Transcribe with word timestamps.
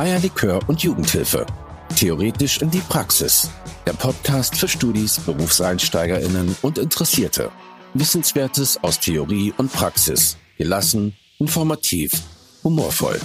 Eierlikör 0.00 0.66
und 0.66 0.82
Jugendhilfe. 0.82 1.44
Theoretisch 1.94 2.62
in 2.62 2.70
die 2.70 2.80
Praxis. 2.80 3.50
Der 3.84 3.92
Podcast 3.92 4.56
für 4.56 4.66
Studis, 4.66 5.20
BerufseinsteigerInnen 5.20 6.56
und 6.62 6.78
Interessierte. 6.78 7.52
Wissenswertes 7.92 8.82
aus 8.82 8.98
Theorie 8.98 9.52
und 9.58 9.70
Praxis. 9.70 10.38
Gelassen, 10.56 11.14
informativ, 11.38 12.12
humorvoll. 12.64 13.20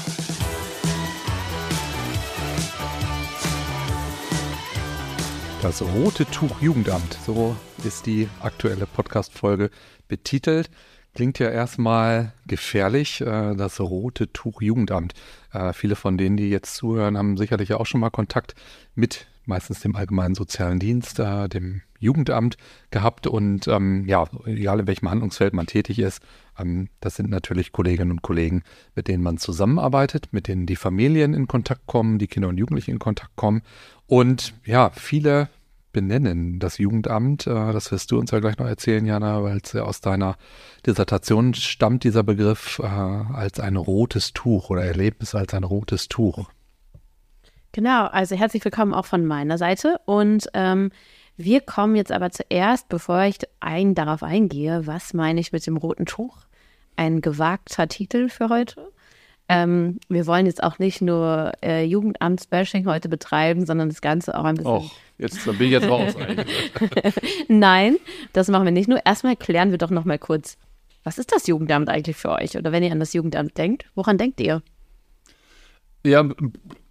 Das 5.61 5.81
Rote 5.81 6.25
Tuch 6.25 6.59
Jugendamt, 6.59 7.17
so 7.25 7.55
ist 7.85 8.05
die 8.05 8.27
aktuelle 8.41 8.85
Podcast-Folge 8.85 9.69
betitelt. 10.09 10.69
Klingt 11.15 11.39
ja 11.39 11.49
erstmal 11.49 12.33
gefährlich, 12.45 13.21
äh, 13.21 13.55
das 13.55 13.79
Rote 13.79 14.33
Tuch 14.33 14.61
Jugendamt. 14.61 15.13
Äh, 15.53 15.71
viele 15.71 15.95
von 15.95 16.17
denen, 16.17 16.35
die 16.35 16.49
jetzt 16.49 16.75
zuhören, 16.75 17.17
haben 17.17 17.37
sicherlich 17.37 17.73
auch 17.73 17.85
schon 17.85 18.01
mal 18.01 18.09
Kontakt 18.09 18.53
mit 18.95 19.25
meistens 19.45 19.79
dem 19.79 19.95
Allgemeinen 19.95 20.35
Sozialen 20.35 20.77
Dienst, 20.77 21.19
äh, 21.19 21.47
dem 21.47 21.83
Jugendamt 21.99 22.57
gehabt. 22.91 23.27
Und 23.27 23.69
ähm, 23.69 24.03
ja, 24.07 24.25
egal 24.45 24.81
in 24.81 24.87
welchem 24.87 25.09
Handlungsfeld 25.09 25.53
man 25.53 25.67
tätig 25.67 25.99
ist, 25.99 26.21
ähm, 26.59 26.89
das 26.99 27.15
sind 27.15 27.29
natürlich 27.29 27.71
Kolleginnen 27.71 28.11
und 28.11 28.21
Kollegen, 28.21 28.63
mit 28.93 29.07
denen 29.07 29.23
man 29.23 29.37
zusammenarbeitet, 29.37 30.33
mit 30.33 30.49
denen 30.49 30.65
die 30.65 30.75
Familien 30.75 31.33
in 31.33 31.47
Kontakt 31.47 31.87
kommen, 31.87 32.19
die 32.19 32.27
Kinder 32.27 32.49
und 32.49 32.57
Jugendlichen 32.57 32.91
in 32.91 32.99
Kontakt 32.99 33.37
kommen. 33.37 33.61
Und 34.05 34.53
ja, 34.65 34.89
viele 34.89 35.47
benennen, 35.95 36.59
das 36.59 36.77
Jugendamt. 36.77 37.47
Äh, 37.47 37.71
das 37.71 37.89
wirst 37.91 38.11
du 38.11 38.19
uns 38.19 38.29
ja 38.31 38.39
gleich 38.39 38.57
noch 38.57 38.67
erzählen, 38.67 39.05
Jana, 39.05 39.41
weil 39.41 39.61
es 39.63 39.71
ja 39.71 39.83
aus 39.83 40.01
deiner 40.01 40.35
Dissertation 40.85 41.53
stammt, 41.53 42.03
dieser 42.03 42.21
Begriff 42.21 42.79
äh, 42.79 42.85
als 42.85 43.61
ein 43.61 43.77
rotes 43.77 44.33
Tuch 44.33 44.69
oder 44.69 44.83
Erlebnis 44.83 45.33
als 45.33 45.53
ein 45.53 45.63
rotes 45.63 46.09
Tuch. 46.09 46.49
Genau, 47.71 48.07
also 48.07 48.35
herzlich 48.35 48.63
willkommen 48.65 48.93
auch 48.93 49.05
von 49.05 49.25
meiner 49.25 49.57
Seite. 49.57 50.01
Und 50.05 50.47
ähm, 50.53 50.91
wir 51.37 51.61
kommen 51.61 51.95
jetzt 51.95 52.11
aber 52.11 52.29
zuerst, 52.29 52.89
bevor 52.89 53.23
ich 53.23 53.37
ein, 53.61 53.95
darauf 53.95 54.21
eingehe, 54.21 54.85
was 54.85 55.13
meine 55.13 55.39
ich 55.39 55.53
mit 55.53 55.65
dem 55.65 55.77
roten 55.77 56.05
Tuch? 56.05 56.39
Ein 56.97 57.21
gewagter 57.21 57.87
Titel 57.87 58.27
für 58.27 58.49
heute. 58.49 58.91
Ähm, 59.47 59.99
wir 60.09 60.25
wollen 60.25 60.47
jetzt 60.47 60.63
auch 60.63 60.79
nicht 60.79 61.01
nur 61.01 61.51
äh, 61.63 61.83
Jugendamtsbashing 61.85 62.87
heute 62.87 63.09
betreiben, 63.09 63.65
sondern 63.65 63.89
das 63.89 64.01
Ganze 64.01 64.37
auch 64.37 64.43
ein 64.43 64.55
bisschen. 64.55 64.71
Och, 64.71 64.91
jetzt 65.19 65.45
bin 65.45 65.67
ich 65.67 65.71
jetzt 65.71 65.87
raus 65.87 66.15
Nein, 67.47 67.97
das 68.33 68.47
machen 68.47 68.65
wir 68.65 68.71
nicht. 68.71 68.89
Nur 68.89 69.05
erstmal 69.05 69.35
klären 69.35 69.69
wir 69.69 69.77
doch 69.77 69.91
noch 69.91 70.05
mal 70.05 70.17
kurz, 70.17 70.57
was 71.03 71.19
ist 71.19 71.31
das 71.31 71.45
Jugendamt 71.45 71.89
eigentlich 71.89 72.17
für 72.17 72.31
euch? 72.31 72.57
Oder 72.57 72.71
wenn 72.71 72.81
ihr 72.81 72.91
an 72.91 72.99
das 72.99 73.13
Jugendamt 73.13 73.55
denkt, 73.57 73.85
woran 73.93 74.17
denkt 74.17 74.41
ihr? 74.41 74.63
Ja, 76.03 76.27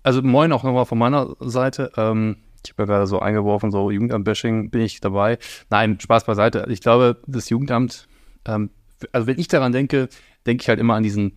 also 0.04 0.22
moin 0.22 0.52
auch 0.52 0.62
nochmal 0.62 0.86
von 0.86 0.98
meiner 0.98 1.34
Seite. 1.40 1.90
Ähm, 1.96 2.36
ich 2.64 2.72
habe 2.72 2.82
ja 2.82 2.86
gerade 2.86 3.06
so 3.06 3.18
eingeworfen, 3.18 3.72
so 3.72 3.90
Jugendamt-Bashing 3.90 4.70
bin 4.70 4.82
ich 4.82 5.00
dabei. 5.00 5.38
Nein, 5.70 5.98
Spaß 6.00 6.24
beiseite. 6.24 6.66
Ich 6.68 6.80
glaube, 6.80 7.20
das 7.26 7.48
Jugendamt, 7.48 8.06
ähm, 8.46 8.70
also 9.12 9.26
wenn 9.26 9.38
ich 9.38 9.48
daran 9.48 9.72
denke, 9.72 10.08
denke 10.46 10.62
ich 10.62 10.68
halt 10.68 10.78
immer 10.78 10.94
an 10.94 11.02
diesen 11.02 11.36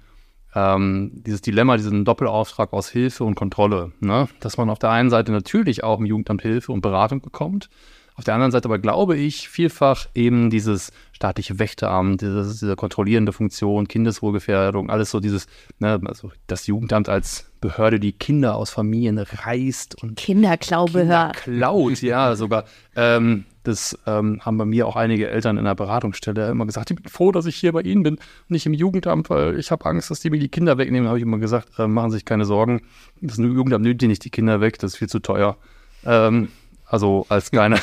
ähm, 0.57 1.11
dieses 1.13 1.41
Dilemma, 1.41 1.77
diesen 1.77 2.03
Doppelauftrag 2.03 2.73
aus 2.73 2.89
Hilfe 2.89 3.23
und 3.23 3.35
Kontrolle. 3.35 3.91
Ne? 3.99 4.27
Dass 4.39 4.57
man 4.57 4.69
auf 4.69 4.79
der 4.79 4.89
einen 4.89 5.11
Seite 5.11 5.31
natürlich 5.31 5.83
auch 5.83 5.99
im 5.99 6.05
Jugendamt 6.05 6.41
Hilfe 6.41 6.71
und 6.71 6.81
Beratung 6.81 7.21
bekommt, 7.21 7.69
auf 8.15 8.23
der 8.23 8.33
anderen 8.33 8.51
Seite 8.51 8.67
aber 8.67 8.79
glaube 8.79 9.15
ich 9.15 9.47
vielfach 9.47 10.07
eben 10.15 10.49
dieses 10.49 10.91
staatliche 11.11 11.59
Wächteramt, 11.59 12.21
diese, 12.21 12.41
diese 12.41 12.75
kontrollierende 12.75 13.31
Funktion, 13.31 13.87
Kindeswohlgefährdung, 13.87 14.89
alles 14.89 15.11
so 15.11 15.19
dieses, 15.19 15.45
ne, 15.77 16.01
also 16.05 16.31
das 16.47 16.65
Jugendamt 16.65 17.09
als 17.09 17.51
Behörde, 17.61 17.99
die 17.99 18.13
Kinder 18.13 18.55
aus 18.55 18.71
Familien 18.71 19.19
reißt 19.19 20.01
und 20.01 20.15
Kinderklaubehörde. 20.15 21.37
klaut, 21.37 22.01
ja, 22.01 22.35
sogar. 22.35 22.65
Ähm, 22.95 23.45
das 23.67 23.97
ähm, 24.07 24.39
haben 24.41 24.57
bei 24.57 24.65
mir 24.65 24.87
auch 24.87 24.95
einige 24.95 25.29
Eltern 25.29 25.57
in 25.57 25.65
der 25.65 25.75
Beratungsstelle 25.75 26.49
immer 26.49 26.65
gesagt, 26.65 26.89
ich 26.89 26.95
bin 26.95 27.09
froh, 27.09 27.31
dass 27.31 27.45
ich 27.45 27.55
hier 27.57 27.73
bei 27.73 27.81
Ihnen 27.81 28.01
bin 28.01 28.17
nicht 28.47 28.65
im 28.65 28.73
Jugendamt, 28.73 29.29
weil 29.29 29.59
ich 29.59 29.71
habe 29.71 29.85
Angst, 29.85 30.09
dass 30.09 30.21
die 30.21 30.29
mir 30.29 30.39
die 30.39 30.49
Kinder 30.49 30.77
wegnehmen. 30.77 31.03
Da 31.03 31.09
habe 31.09 31.19
ich 31.19 31.23
immer 31.23 31.37
gesagt, 31.37 31.77
äh, 31.77 31.87
machen 31.87 32.11
Sie 32.11 32.17
sich 32.17 32.25
keine 32.25 32.45
Sorgen, 32.45 32.81
das 33.21 33.37
Jugendamt 33.37 33.83
nimmt 33.83 34.01
die 34.01 34.07
nicht 34.07 34.23
die 34.23 34.29
Kinder 34.29 34.61
weg, 34.61 34.79
das 34.79 34.93
ist 34.93 34.97
viel 34.97 35.09
zu 35.09 35.19
teuer. 35.19 35.57
Ähm, 36.05 36.47
also 36.85 37.25
als 37.27 37.51
kleine, 37.51 37.79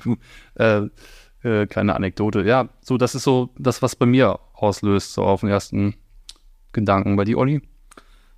äh, 0.54 0.82
äh, 1.42 1.66
kleine 1.66 1.96
Anekdote. 1.96 2.42
Ja, 2.42 2.68
so 2.80 2.96
das 2.96 3.14
ist 3.14 3.24
so 3.24 3.50
das, 3.58 3.82
was 3.82 3.96
bei 3.96 4.06
mir 4.06 4.38
auslöst, 4.54 5.14
so 5.14 5.24
auf 5.24 5.40
den 5.40 5.50
ersten 5.50 5.94
Gedanken. 6.72 7.16
Bei 7.16 7.24
dir, 7.24 7.38
Olli? 7.38 7.60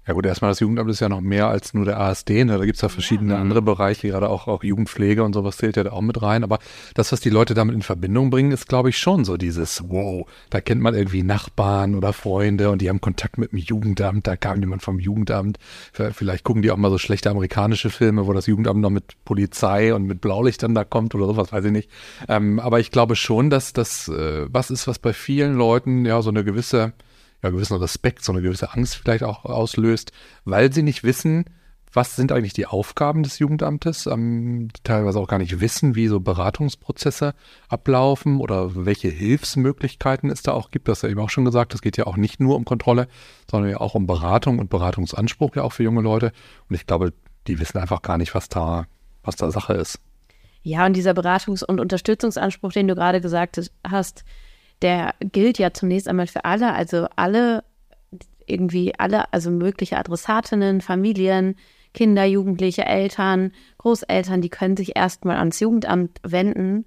Ja 0.07 0.15
gut, 0.15 0.25
erstmal 0.25 0.53
das 0.53 0.61
Jugendamt 0.61 0.89
ist 0.89 1.01
ja 1.01 1.09
noch 1.09 1.21
mehr 1.21 1.49
als 1.49 1.75
nur 1.75 1.85
der 1.85 1.99
ASD. 1.99 2.45
Ne? 2.45 2.59
Da 2.59 2.65
gibt's 2.65 2.81
ja 2.81 2.89
verschiedene 2.89 3.35
ja. 3.35 3.41
andere 3.41 3.61
Bereiche, 3.61 4.07
gerade 4.07 4.29
auch, 4.29 4.47
auch 4.47 4.63
Jugendpflege 4.63 5.25
und 5.25 5.33
sowas 5.33 5.57
zählt 5.57 5.77
ja 5.77 5.83
da 5.83 5.91
auch 5.91 6.01
mit 6.01 6.23
rein. 6.23 6.45
Aber 6.45 6.61
das, 6.95 7.11
was 7.11 7.19
die 7.19 7.31
Leute 7.31 7.55
damit 7.55 7.75
in 7.75 7.83
Verbindung 7.83 8.31
bringen, 8.31 8.53
ist, 8.53 8.69
glaube 8.69 8.91
ich, 8.91 8.99
schon 8.99 9.25
so 9.25 9.37
dieses, 9.37 9.83
wow, 9.89 10.25
da 10.51 10.61
kennt 10.61 10.81
man 10.81 10.95
irgendwie 10.95 11.25
Nachbarn 11.25 11.97
oder 11.97 12.13
Freunde 12.13 12.71
und 12.71 12.83
die 12.83 12.89
haben 12.89 13.01
Kontakt 13.01 13.37
mit 13.37 13.51
dem 13.51 13.59
Jugendamt, 13.59 14.29
da 14.29 14.37
kam 14.37 14.61
jemand 14.61 14.83
vom 14.83 15.01
Jugendamt. 15.01 15.59
Vielleicht 15.93 16.45
gucken 16.45 16.63
die 16.63 16.71
auch 16.71 16.77
mal 16.77 16.91
so 16.91 16.99
schlechte 16.99 17.29
amerikanische 17.31 17.91
Filme, 17.91 18.29
wo 18.29 18.33
das 18.33 18.47
Jugendamt 18.47 18.81
noch 18.81 18.91
mit 18.91 19.17
Polizei 19.25 19.93
und 19.93 20.05
mit 20.05 20.21
Blaulichtern 20.21 20.77
da 20.77 20.85
kommt 20.85 21.17
oder 21.17 21.27
sowas, 21.27 21.53
weiß 21.53 21.65
ich 21.65 21.73
nicht. 21.73 21.91
Ähm, 22.29 22.61
aber 22.61 22.79
ich 22.79 22.93
glaube 22.93 23.17
schon, 23.17 23.51
dass 23.51 23.73
das 23.73 24.07
äh, 24.07 24.47
was 24.49 24.71
ist, 24.71 24.87
was 24.87 25.01
bei 25.01 25.13
vielen 25.13 25.55
Leuten 25.55 26.07
ja 26.07 26.23
so 26.23 26.31
eine 26.31 26.45
gewisse 26.45 26.93
ja, 27.43 27.51
gewissen 27.51 27.77
Respekt, 27.77 28.25
so 28.25 28.33
eine 28.33 28.43
gewisse 28.43 28.73
Angst 28.73 28.97
vielleicht 28.97 29.23
auch 29.23 29.45
auslöst, 29.45 30.13
weil 30.45 30.73
sie 30.73 30.83
nicht 30.83 31.05
wissen, 31.05 31.45
was 31.97 32.15
sind 32.15 32.31
eigentlich 32.31 32.53
die 32.53 32.67
Aufgaben 32.67 33.23
des 33.23 33.39
Jugendamtes, 33.39 34.07
ähm, 34.07 34.69
teilweise 34.85 35.19
auch 35.19 35.29
gar 35.29 35.39
nicht 35.39 35.61
wissen, 35.61 35.95
wie 35.95 36.09
so 36.09 36.21
Beratungsprozesse 36.21 37.35
ablaufen 37.69 38.39
oder 38.39 38.85
welche 38.85 39.09
Hilfsmöglichkeiten 39.09 40.31
es 40.31 40.43
da 40.43 40.53
auch 40.53 40.71
gibt. 40.71 40.89
Das 40.89 40.99
hast 40.99 41.03
ja 41.05 41.09
eben 41.09 41.21
auch 41.21 41.31
schon 41.31 41.47
gesagt, 41.47 41.75
es 41.75 41.81
geht 41.81 41.97
ja 41.97 42.07
auch 42.07 42.19
nicht 42.19 42.39
nur 42.39 42.57
um 42.57 42.67
Kontrolle, 42.67 43.09
sondern 43.51 43.71
ja 43.71 43.81
auch 43.81 43.95
um 43.95 44.07
Beratung 44.07 44.59
und 44.59 44.69
Beratungsanspruch 44.69 45.57
ja 45.57 45.63
auch 45.63 45.73
für 45.73 45.85
junge 45.85 46.03
Leute. 46.03 46.33
Und 46.69 46.77
ich 46.77 46.87
glaube, 46.87 47.15
die 47.47 47.59
wissen 47.59 47.79
einfach 47.79 48.03
gar 48.03 48.19
nicht, 48.19 48.35
was 48.35 48.51
da, 48.51 48.87
was 49.23 49.37
da 49.37 49.51
Sache 49.51 49.73
ist. 49.73 49.99
Ja, 50.63 50.85
und 50.85 50.95
dieser 50.95 51.13
Beratungs- 51.13 51.65
und 51.65 51.81
Unterstützungsanspruch, 51.81 52.73
den 52.73 52.89
du 52.89 52.95
gerade 52.95 53.21
gesagt 53.21 53.71
hast, 53.89 54.25
der 54.83 55.15
gilt 55.21 55.59
ja 55.59 55.73
zunächst 55.73 56.09
einmal 56.09 56.27
für 56.27 56.45
alle, 56.45 56.75
also 56.75 57.07
alle 57.17 57.65
irgendwie 58.47 58.95
alle, 58.99 59.33
also 59.33 59.51
mögliche 59.51 59.99
Adressatinnen, 59.99 60.81
Familien, 60.81 61.57
Kinder, 61.95 62.25
Jugendliche, 62.25 62.85
Eltern, 62.85 63.53
Großeltern, 63.79 64.43
die 64.43 64.51
können 64.51 64.77
sich 64.77 64.97
erstmal 64.97 65.37
ans 65.37 65.61
Jugendamt 65.61 66.19
wenden, 66.23 66.85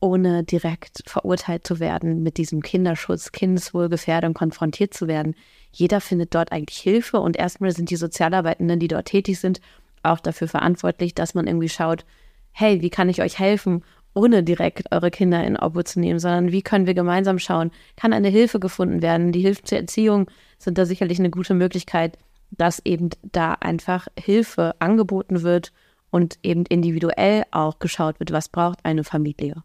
ohne 0.00 0.44
direkt 0.44 1.02
verurteilt 1.06 1.66
zu 1.66 1.78
werden, 1.80 2.22
mit 2.22 2.38
diesem 2.38 2.62
Kinderschutz, 2.62 3.32
Kindeswohlgefährdung 3.32 4.34
konfrontiert 4.34 4.94
zu 4.94 5.08
werden. 5.08 5.34
Jeder 5.72 6.00
findet 6.00 6.34
dort 6.34 6.52
eigentlich 6.52 6.78
Hilfe 6.78 7.20
und 7.20 7.36
erstmal 7.36 7.70
sind 7.72 7.90
die 7.90 7.96
Sozialarbeitenden, 7.96 8.80
die 8.80 8.88
dort 8.88 9.06
tätig 9.06 9.38
sind, 9.38 9.60
auch 10.02 10.20
dafür 10.20 10.48
verantwortlich, 10.48 11.14
dass 11.14 11.34
man 11.34 11.46
irgendwie 11.46 11.68
schaut, 11.68 12.04
hey, 12.52 12.80
wie 12.80 12.90
kann 12.90 13.08
ich 13.08 13.20
euch 13.20 13.38
helfen? 13.38 13.84
Ohne 14.16 14.42
direkt 14.42 14.90
eure 14.92 15.10
Kinder 15.10 15.44
in 15.44 15.58
Obhut 15.58 15.86
zu 15.86 16.00
nehmen, 16.00 16.18
sondern 16.18 16.50
wie 16.50 16.62
können 16.62 16.86
wir 16.86 16.94
gemeinsam 16.94 17.38
schauen, 17.38 17.70
kann 17.96 18.14
eine 18.14 18.28
Hilfe 18.28 18.58
gefunden 18.58 19.02
werden? 19.02 19.30
Die 19.30 19.42
Hilfen 19.42 19.66
zur 19.66 19.78
Erziehung 19.78 20.30
sind 20.58 20.78
da 20.78 20.86
sicherlich 20.86 21.18
eine 21.18 21.30
gute 21.30 21.52
Möglichkeit, 21.52 22.18
dass 22.50 22.80
eben 22.84 23.10
da 23.22 23.52
einfach 23.60 24.06
Hilfe 24.18 24.74
angeboten 24.78 25.42
wird 25.42 25.72
und 26.10 26.38
eben 26.42 26.64
individuell 26.64 27.44
auch 27.50 27.78
geschaut 27.78 28.18
wird, 28.18 28.32
was 28.32 28.48
braucht 28.48 28.84
eine 28.84 29.04
Familie. 29.04 29.62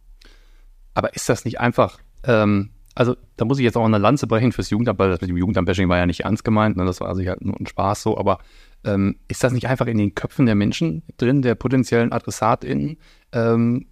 Aber 0.96 1.16
ist 1.16 1.30
das 1.30 1.46
nicht 1.46 1.62
einfach, 1.62 2.00
ähm, 2.26 2.72
also 2.94 3.16
da 3.38 3.46
muss 3.46 3.58
ich 3.58 3.64
jetzt 3.64 3.78
auch 3.78 3.86
eine 3.86 4.00
Lanze 4.00 4.28
brechen 4.28 4.52
fürs 4.52 4.70
Jugendamt, 4.70 5.00
weil 5.00 5.12
das 5.12 5.22
mit 5.22 5.30
dem 5.30 5.38
Jugendamt-Bashing 5.38 5.88
war 5.88 5.98
ja 5.98 6.06
nicht 6.06 6.22
ernst 6.22 6.44
gemeint, 6.44 6.76
ne? 6.76 6.84
das 6.84 7.00
war 7.00 7.08
also 7.08 7.24
halt 7.26 7.42
nur 7.42 7.58
ein 7.58 7.68
Spaß 7.68 8.04
so, 8.04 8.18
aber 8.18 8.40
ähm, 8.84 9.16
ist 9.30 9.46
das 9.46 9.54
nicht 9.54 9.70
einfach 9.70 9.88
in 9.88 9.98
den 9.98 10.14
Köpfen 10.14 10.46
der 10.46 10.56
Menschen 10.56 11.04
drin, 11.16 11.42
der 11.42 11.56
potenziellen 11.56 12.12
AdressatInnen, 12.12 12.98
ähm, 13.32 13.86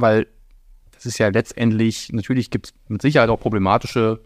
weil 0.00 0.26
das 0.92 1.06
ist 1.06 1.18
ja 1.18 1.28
letztendlich, 1.28 2.12
natürlich 2.12 2.50
gibt 2.50 2.66
es 2.66 2.74
mit 2.88 3.02
Sicherheit 3.02 3.28
auch 3.28 3.38
problematische 3.38 4.20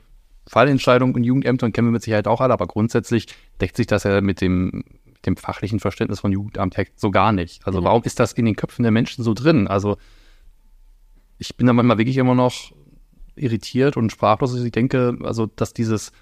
Fallentscheidungen 0.46 1.16
in 1.16 1.24
Jugendämtern, 1.24 1.72
kennen 1.72 1.88
wir 1.88 1.92
mit 1.92 2.02
Sicherheit 2.02 2.26
auch 2.26 2.40
alle, 2.40 2.52
aber 2.52 2.66
grundsätzlich 2.66 3.26
deckt 3.60 3.76
sich 3.76 3.86
das 3.86 4.04
ja 4.04 4.20
mit 4.20 4.40
dem, 4.40 4.84
mit 5.04 5.26
dem 5.26 5.36
fachlichen 5.36 5.80
Verständnis 5.80 6.20
von 6.20 6.32
Jugendamt 6.32 6.76
so 6.96 7.10
gar 7.10 7.32
nicht. 7.32 7.66
Also 7.66 7.80
mhm. 7.80 7.84
warum 7.84 8.02
ist 8.04 8.20
das 8.20 8.32
in 8.32 8.44
den 8.44 8.56
Köpfen 8.56 8.82
der 8.82 8.92
Menschen 8.92 9.24
so 9.24 9.34
drin? 9.34 9.68
Also 9.68 9.96
ich 11.38 11.56
bin 11.56 11.66
da 11.66 11.72
manchmal 11.72 11.98
wirklich 11.98 12.16
immer 12.16 12.34
noch 12.34 12.72
irritiert 13.36 13.96
und 13.96 14.10
sprachlos, 14.10 14.52
dass 14.52 14.62
ich 14.62 14.72
denke, 14.72 15.18
also 15.22 15.46
dass 15.46 15.72
dieses 15.72 16.12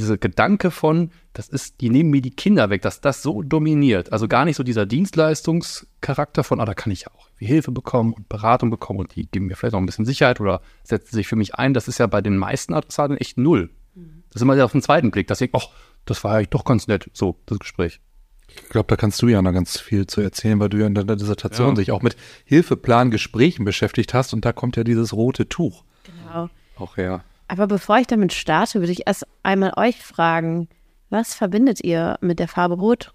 dieser 0.00 0.18
Gedanke 0.18 0.70
von, 0.70 1.10
das 1.32 1.48
ist, 1.48 1.80
die 1.80 1.90
nehmen 1.90 2.10
mir 2.10 2.20
die 2.20 2.30
Kinder 2.30 2.70
weg, 2.70 2.82
dass 2.82 3.00
das 3.00 3.22
so 3.22 3.42
dominiert. 3.42 4.12
Also 4.12 4.28
gar 4.28 4.44
nicht 4.44 4.56
so 4.56 4.62
dieser 4.62 4.84
Dienstleistungscharakter 4.84 6.44
von, 6.44 6.60
ah, 6.60 6.66
da 6.66 6.74
kann 6.74 6.92
ich 6.92 7.02
ja 7.02 7.08
auch 7.16 7.28
Hilfe 7.38 7.72
bekommen 7.72 8.12
und 8.12 8.28
Beratung 8.28 8.70
bekommen 8.70 9.00
und 9.00 9.14
die 9.14 9.26
geben 9.26 9.46
mir 9.46 9.56
vielleicht 9.56 9.74
auch 9.74 9.78
ein 9.78 9.86
bisschen 9.86 10.04
Sicherheit 10.04 10.40
oder 10.40 10.60
setzen 10.84 11.14
sich 11.14 11.26
für 11.26 11.36
mich 11.36 11.54
ein. 11.54 11.74
Das 11.74 11.88
ist 11.88 11.98
ja 11.98 12.06
bei 12.06 12.20
den 12.20 12.36
meisten 12.36 12.74
Adressaten 12.74 13.16
echt 13.16 13.38
null. 13.38 13.70
Mhm. 13.94 14.22
Das 14.28 14.36
ist 14.36 14.42
immer 14.42 14.62
auf 14.62 14.72
den 14.72 14.82
zweiten 14.82 15.10
Blick, 15.10 15.28
dass 15.28 15.40
ich, 15.40 15.50
ach, 15.54 15.68
das 16.04 16.22
war 16.24 16.34
eigentlich 16.34 16.50
doch 16.50 16.64
ganz 16.64 16.86
nett, 16.88 17.10
so, 17.12 17.36
das 17.46 17.58
Gespräch. 17.58 18.00
Ich 18.48 18.68
glaube, 18.68 18.86
da 18.88 18.96
kannst 18.96 19.20
du 19.22 19.28
ja 19.28 19.42
noch 19.42 19.52
ganz 19.52 19.80
viel 19.80 20.06
zu 20.06 20.20
erzählen, 20.20 20.60
weil 20.60 20.68
du 20.68 20.78
ja 20.78 20.86
in 20.86 20.94
deiner 20.94 21.16
Dissertation 21.16 21.70
ja. 21.70 21.76
sich 21.76 21.90
auch 21.90 22.02
mit 22.02 22.16
Hilfeplangesprächen 22.44 23.64
beschäftigt 23.64 24.14
hast 24.14 24.32
und 24.34 24.44
da 24.44 24.52
kommt 24.52 24.76
ja 24.76 24.84
dieses 24.84 25.12
rote 25.12 25.48
Tuch. 25.48 25.84
Genau. 26.04 26.48
Auch 26.76 26.96
her. 26.96 27.24
Aber 27.48 27.66
bevor 27.66 27.98
ich 27.98 28.06
damit 28.06 28.32
starte, 28.32 28.80
würde 28.80 28.92
ich 28.92 29.06
erst 29.06 29.26
einmal 29.42 29.72
euch 29.76 30.02
fragen, 30.02 30.68
was 31.10 31.34
verbindet 31.34 31.84
ihr 31.84 32.18
mit 32.20 32.38
der 32.38 32.48
Farbe 32.48 32.74
Rot? 32.74 33.12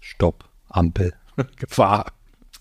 Stopp, 0.00 0.44
Ampel, 0.68 1.14
Gefahr. 1.56 2.12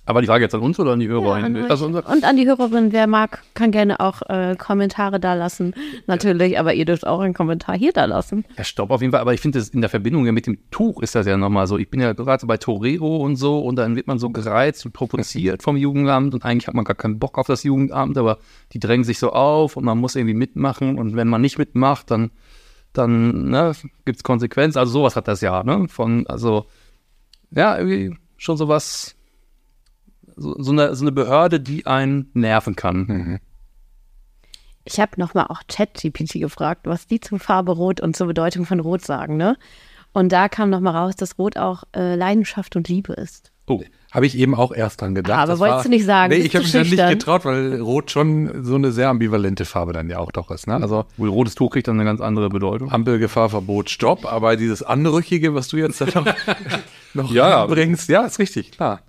Aber 0.06 0.20
die 0.20 0.28
Frage 0.28 0.44
jetzt 0.44 0.54
an 0.54 0.62
uns 0.62 0.78
oder 0.80 0.92
an 0.92 1.00
die 1.00 1.08
Hörer? 1.08 1.40
Ja, 1.40 1.46
an 1.46 1.56
also 1.56 1.86
und 1.86 2.24
an 2.24 2.36
die 2.36 2.46
Hörerin, 2.46 2.92
wer 2.92 3.08
mag, 3.08 3.42
kann 3.54 3.72
gerne 3.72 4.02
auch 4.02 4.22
äh, 4.24 4.56
Kommentare 4.58 5.18
da 5.18 5.34
lassen. 5.34 5.74
Natürlich, 6.08 6.60
aber 6.60 6.74
ihr 6.74 6.84
dürft 6.84 7.08
auch 7.08 7.22
einen 7.22 7.34
Kommentar 7.34 7.78
hier 7.78 7.94
da 7.94 8.04
lassen. 8.04 8.44
Ja, 8.58 8.66
stopp 8.66 8.92
auf 8.92 9.00
jeden 9.00 9.12
Fall. 9.12 9.22
Aber 9.22 9.34
ich 9.34 9.40
finde, 9.40 9.64
in 9.72 9.80
der 9.80 9.90
Verbindung 9.90 10.26
ja 10.26 10.34
mit 10.34 10.46
dem 10.46 10.58
Tuch 10.72 11.02
ist 11.02 11.16
das 11.16 11.26
ja 11.26 11.38
nochmal 11.38 11.68
so. 11.68 11.78
Ich 11.78 11.90
bin 11.90 12.02
ja 12.02 12.12
gerade 12.12 12.46
bei 12.46 12.58
Torero 12.58 13.18
und 13.18 13.38
so 13.38 13.60
und 13.60 13.78
dann 13.78 13.96
wird 13.96 14.08
man 14.08 14.20
so 14.20 14.30
gereizt 14.30 14.86
und 14.86 14.92
provoziert 14.92 15.64
vom 15.64 15.78
Jugendamt 15.78 16.34
und 16.34 16.44
eigentlich 16.44 16.68
hat 16.68 16.76
man 16.76 16.84
gar 16.84 16.96
keinen 16.96 17.18
Bock 17.18 17.38
auf 17.38 17.48
das 17.48 17.64
Jugendamt, 17.64 18.18
aber 18.18 18.40
die 18.74 18.80
drängen 18.80 19.06
sich 19.06 19.20
so 19.20 19.32
auf 19.32 19.78
und 19.78 19.86
man 19.86 19.98
muss 19.98 20.18
irgendwie 20.18 20.34
mitmachen 20.34 20.98
und 20.98 21.16
wenn 21.16 21.30
man 21.30 21.40
nicht 21.40 21.58
mitmacht, 21.58 22.12
dann, 22.12 22.32
dann 22.92 23.50
ne, 23.52 23.72
gibt 24.04 24.18
es 24.18 24.24
Konsequenzen. 24.24 24.80
Also 24.80 24.92
sowas 24.92 25.16
hat 25.16 25.30
das 25.30 25.40
ja, 25.40 25.64
ne? 25.64 25.88
Von, 25.88 26.28
also, 26.28 26.66
ja, 27.52 27.78
irgendwie 27.78 28.18
schon 28.38 28.58
sowas 28.58 29.16
so, 30.35 30.56
so, 30.62 30.71
eine, 30.71 30.95
so 30.95 31.03
eine 31.03 31.12
Behörde, 31.12 31.59
die 31.59 31.85
einen 31.85 32.30
nerven 32.33 32.75
kann. 32.75 33.06
Mhm. 33.07 33.39
Ich 34.85 35.00
habe 35.00 35.12
nochmal 35.18 35.47
auch 35.47 35.62
ChatGPT 35.68 36.33
gefragt, 36.33 36.81
was 36.85 37.07
die 37.07 37.19
zur 37.19 37.39
Farbe 37.39 37.71
Rot 37.71 38.01
und 38.01 38.15
zur 38.15 38.27
Bedeutung 38.27 38.65
von 38.65 38.80
Rot 38.80 39.06
sagen, 39.06 39.38
ne? 39.38 39.57
Und 40.12 40.31
da 40.31 40.47
kam 40.47 40.69
nochmal 40.69 40.95
raus, 40.95 41.15
dass 41.15 41.39
Rot 41.39 41.57
auch 41.57 41.83
äh, 41.95 42.15
Leidenschaft 42.15 42.75
und 42.75 42.88
Liebe 42.88 43.13
ist. 43.13 43.51
Oh, 43.65 43.81
habe 44.12 44.25
ich 44.27 44.38
eben 44.38 44.53
auch 44.53 44.74
erst 44.74 45.01
dran 45.01 45.15
gedacht. 45.15 45.39
Aber 45.39 45.53
das 45.53 45.59
wolltest 45.59 45.77
war, 45.77 45.83
du 45.83 45.89
nicht 45.89 46.06
sagen? 46.06 46.33
Nee, 46.33 46.39
ich 46.39 46.53
habe 46.53 46.63
mich 46.63 46.71
dann 46.74 46.88
nicht 46.88 47.07
getraut, 47.07 47.45
weil 47.45 47.80
Rot 47.80 48.12
schon 48.12 48.63
so 48.63 48.75
eine 48.75 48.91
sehr 48.91 49.09
ambivalente 49.09 49.63
Farbe 49.63 49.94
dann 49.94 50.09
ja 50.09 50.19
auch 50.19 50.31
doch 50.31 50.51
ist. 50.51 50.68
Ne? 50.68 50.75
Also 50.75 51.06
Wohl 51.18 51.30
rotes 51.30 51.56
Tuch 51.56 51.71
kriegt 51.71 51.88
dann 51.88 51.95
eine 51.95 52.03
ganz 52.03 52.19
andere 52.19 52.50
Bedeutung. 52.50 52.91
Ampelgefahr, 52.91 53.50
Verbot, 53.50 53.89
Stopp. 53.89 54.31
Aber 54.31 54.57
dieses 54.57 54.83
Anrüchige, 54.83 55.56
was 55.56 55.69
du 55.69 55.77
jetzt 55.77 56.01
da 56.01 56.06
noch, 56.13 56.25
noch 57.13 57.31
ja. 57.31 57.65
bringst, 57.65 58.09
ja, 58.09 58.25
ist 58.25 58.38
richtig, 58.38 58.71
klar. 58.71 59.01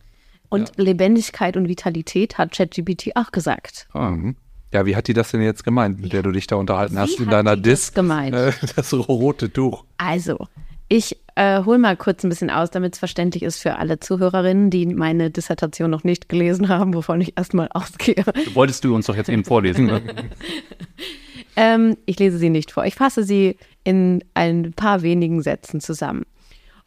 Und 0.55 0.73
ja. 0.77 0.85
Lebendigkeit 0.85 1.57
und 1.57 1.69
Vitalität 1.69 2.39
hat 2.39 2.53
ChatGPT 2.53 3.17
auch 3.17 3.33
gesagt. 3.33 3.89
Mhm. 3.93 4.37
Ja, 4.73 4.87
wie 4.87 4.97
hat 4.97 5.07
die 5.09 5.13
das 5.13 5.31
denn 5.31 5.43
jetzt 5.43 5.65
gemeint, 5.65 6.01
mit 6.01 6.13
der 6.13 6.23
du 6.23 6.33
dich 6.33 6.47
da 6.47 6.57
unterhalten 6.57 6.95
wie 6.95 6.99
hast 6.99 7.21
in 7.21 7.29
deiner? 7.29 7.57
Das, 7.57 7.93
gemeint? 7.93 8.35
Äh, 8.35 8.53
das 8.77 8.93
rote 8.93 9.53
Tuch. 9.53 9.85
Also, 9.99 10.49
ich 10.89 11.17
äh, 11.35 11.65
hole 11.65 11.79
mal 11.79 11.97
kurz 11.97 12.25
ein 12.25 12.29
bisschen 12.29 12.51
aus, 12.51 12.71
damit 12.71 12.95
es 12.95 12.99
verständlich 12.99 13.43
ist 13.43 13.59
für 13.59 13.77
alle 13.77 13.99
Zuhörerinnen, 13.99 14.71
die 14.71 14.87
meine 14.87 15.31
Dissertation 15.31 15.91
noch 15.91 16.05
nicht 16.05 16.29
gelesen 16.29 16.69
haben, 16.69 16.95
wovon 16.95 17.21
ich 17.21 17.37
erstmal 17.37 17.69
ausgehe. 17.75 18.25
Wolltest 18.55 18.85
du 18.85 18.95
uns 18.95 19.07
doch 19.07 19.17
jetzt 19.17 19.29
eben 19.29 19.45
vorlesen? 19.45 19.87
Ne? 19.87 20.03
ähm, 21.57 21.97
ich 22.07 22.19
lese 22.19 22.39
sie 22.39 22.51
nicht 22.51 22.71
vor. 22.71 22.85
Ich 22.85 22.95
fasse 22.95 23.25
sie 23.25 23.57
in 23.83 24.25
ein 24.35 24.73
paar 24.73 25.03
wenigen 25.03 25.43
Sätzen 25.43 25.81
zusammen. 25.81 26.25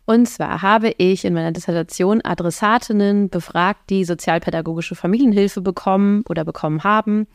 Und 0.09 0.25
zwar 0.25 0.61
habe 0.61 0.93
ich 0.97 1.25
in 1.25 1.33
meiner 1.33 1.51
Dissertation 1.51 2.21
Adressatinnen 2.23 3.29
befragt, 3.29 3.89
die 3.89 4.05
sozialpädagogische 4.05 4.95
Familienhilfe 4.95 5.59
bekommen 5.59 6.23
oder 6.29 6.45
bekommen 6.45 6.85
haben. 6.85 7.27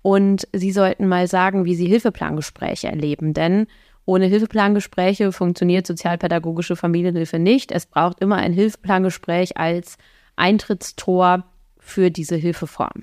Und 0.00 0.46
sie 0.52 0.70
sollten 0.70 1.08
mal 1.08 1.26
sagen, 1.26 1.64
wie 1.64 1.74
sie 1.74 1.86
Hilfeplangespräche 1.86 2.86
erleben. 2.86 3.34
Denn 3.34 3.66
ohne 4.04 4.26
Hilfeplangespräche 4.26 5.32
funktioniert 5.32 5.88
sozialpädagogische 5.88 6.76
Familienhilfe 6.76 7.40
nicht. 7.40 7.72
Es 7.72 7.84
braucht 7.84 8.20
immer 8.20 8.36
ein 8.36 8.52
Hilfeplangespräch 8.52 9.56
als 9.56 9.98
Eintrittstor 10.36 11.42
für 11.80 12.12
diese 12.12 12.36
Hilfeform. 12.36 13.02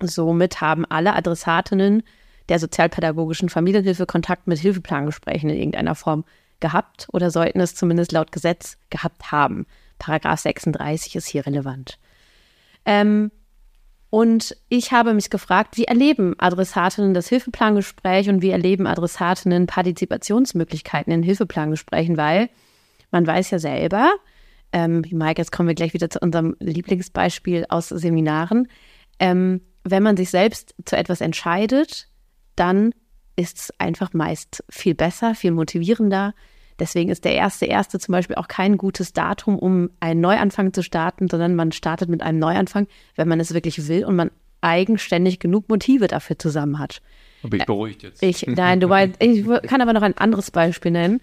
Somit 0.00 0.60
haben 0.60 0.84
alle 0.84 1.16
Adressatinnen 1.16 2.04
der 2.48 2.60
sozialpädagogischen 2.60 3.48
Familienhilfe 3.48 4.06
Kontakt 4.06 4.46
mit 4.46 4.60
Hilfeplangesprächen 4.60 5.50
in 5.50 5.56
irgendeiner 5.56 5.96
Form 5.96 6.24
gehabt 6.60 7.08
oder 7.12 7.30
sollten 7.30 7.60
es 7.60 7.74
zumindest 7.74 8.12
laut 8.12 8.32
Gesetz 8.32 8.76
gehabt 8.90 9.32
haben. 9.32 9.66
Paragraph 9.98 10.40
36 10.40 11.16
ist 11.16 11.26
hier 11.26 11.46
relevant. 11.46 11.98
Ähm, 12.84 13.30
und 14.10 14.56
ich 14.68 14.92
habe 14.92 15.12
mich 15.12 15.28
gefragt, 15.28 15.76
wie 15.76 15.84
erleben 15.84 16.34
Adressatinnen 16.38 17.12
das 17.12 17.28
Hilfeplangespräch 17.28 18.28
und 18.28 18.40
wie 18.40 18.50
erleben 18.50 18.86
Adressatinnen 18.86 19.66
Partizipationsmöglichkeiten 19.66 21.12
in 21.12 21.22
Hilfeplangesprächen, 21.22 22.16
weil 22.16 22.48
man 23.10 23.26
weiß 23.26 23.50
ja 23.50 23.58
selber, 23.58 24.10
ähm, 24.72 25.04
Mike, 25.10 25.40
jetzt 25.40 25.52
kommen 25.52 25.68
wir 25.68 25.74
gleich 25.74 25.94
wieder 25.94 26.10
zu 26.10 26.20
unserem 26.20 26.56
Lieblingsbeispiel 26.58 27.66
aus 27.68 27.88
Seminaren, 27.88 28.68
ähm, 29.18 29.60
wenn 29.84 30.02
man 30.02 30.16
sich 30.16 30.30
selbst 30.30 30.74
zu 30.84 30.96
etwas 30.96 31.20
entscheidet, 31.20 32.08
dann 32.56 32.92
ist 33.38 33.58
es 33.58 33.72
einfach 33.78 34.12
meist 34.12 34.64
viel 34.68 34.96
besser, 34.96 35.36
viel 35.36 35.52
motivierender. 35.52 36.34
Deswegen 36.80 37.08
ist 37.08 37.24
der 37.24 37.34
erste 37.34 37.66
erste 37.66 38.00
zum 38.00 38.12
Beispiel 38.12 38.36
auch 38.36 38.48
kein 38.48 38.76
gutes 38.76 39.12
Datum, 39.12 39.58
um 39.58 39.90
einen 40.00 40.20
Neuanfang 40.20 40.72
zu 40.72 40.82
starten, 40.82 41.28
sondern 41.28 41.54
man 41.54 41.70
startet 41.70 42.08
mit 42.08 42.20
einem 42.20 42.40
Neuanfang, 42.40 42.88
wenn 43.14 43.28
man 43.28 43.38
es 43.38 43.54
wirklich 43.54 43.86
will 43.86 44.04
und 44.04 44.16
man 44.16 44.32
eigenständig 44.60 45.38
genug 45.38 45.68
Motive 45.68 46.08
dafür 46.08 46.36
zusammen 46.36 46.80
hat. 46.80 47.00
Bin 47.44 47.60
ich 47.60 47.66
beruhigt 47.66 48.02
jetzt? 48.02 48.22
Ich, 48.24 48.44
nein, 48.48 48.80
du 48.80 48.88
weißt, 48.88 49.14
ich 49.20 49.46
kann 49.62 49.80
aber 49.80 49.92
noch 49.92 50.02
ein 50.02 50.18
anderes 50.18 50.50
Beispiel 50.50 50.90
nennen. 50.90 51.20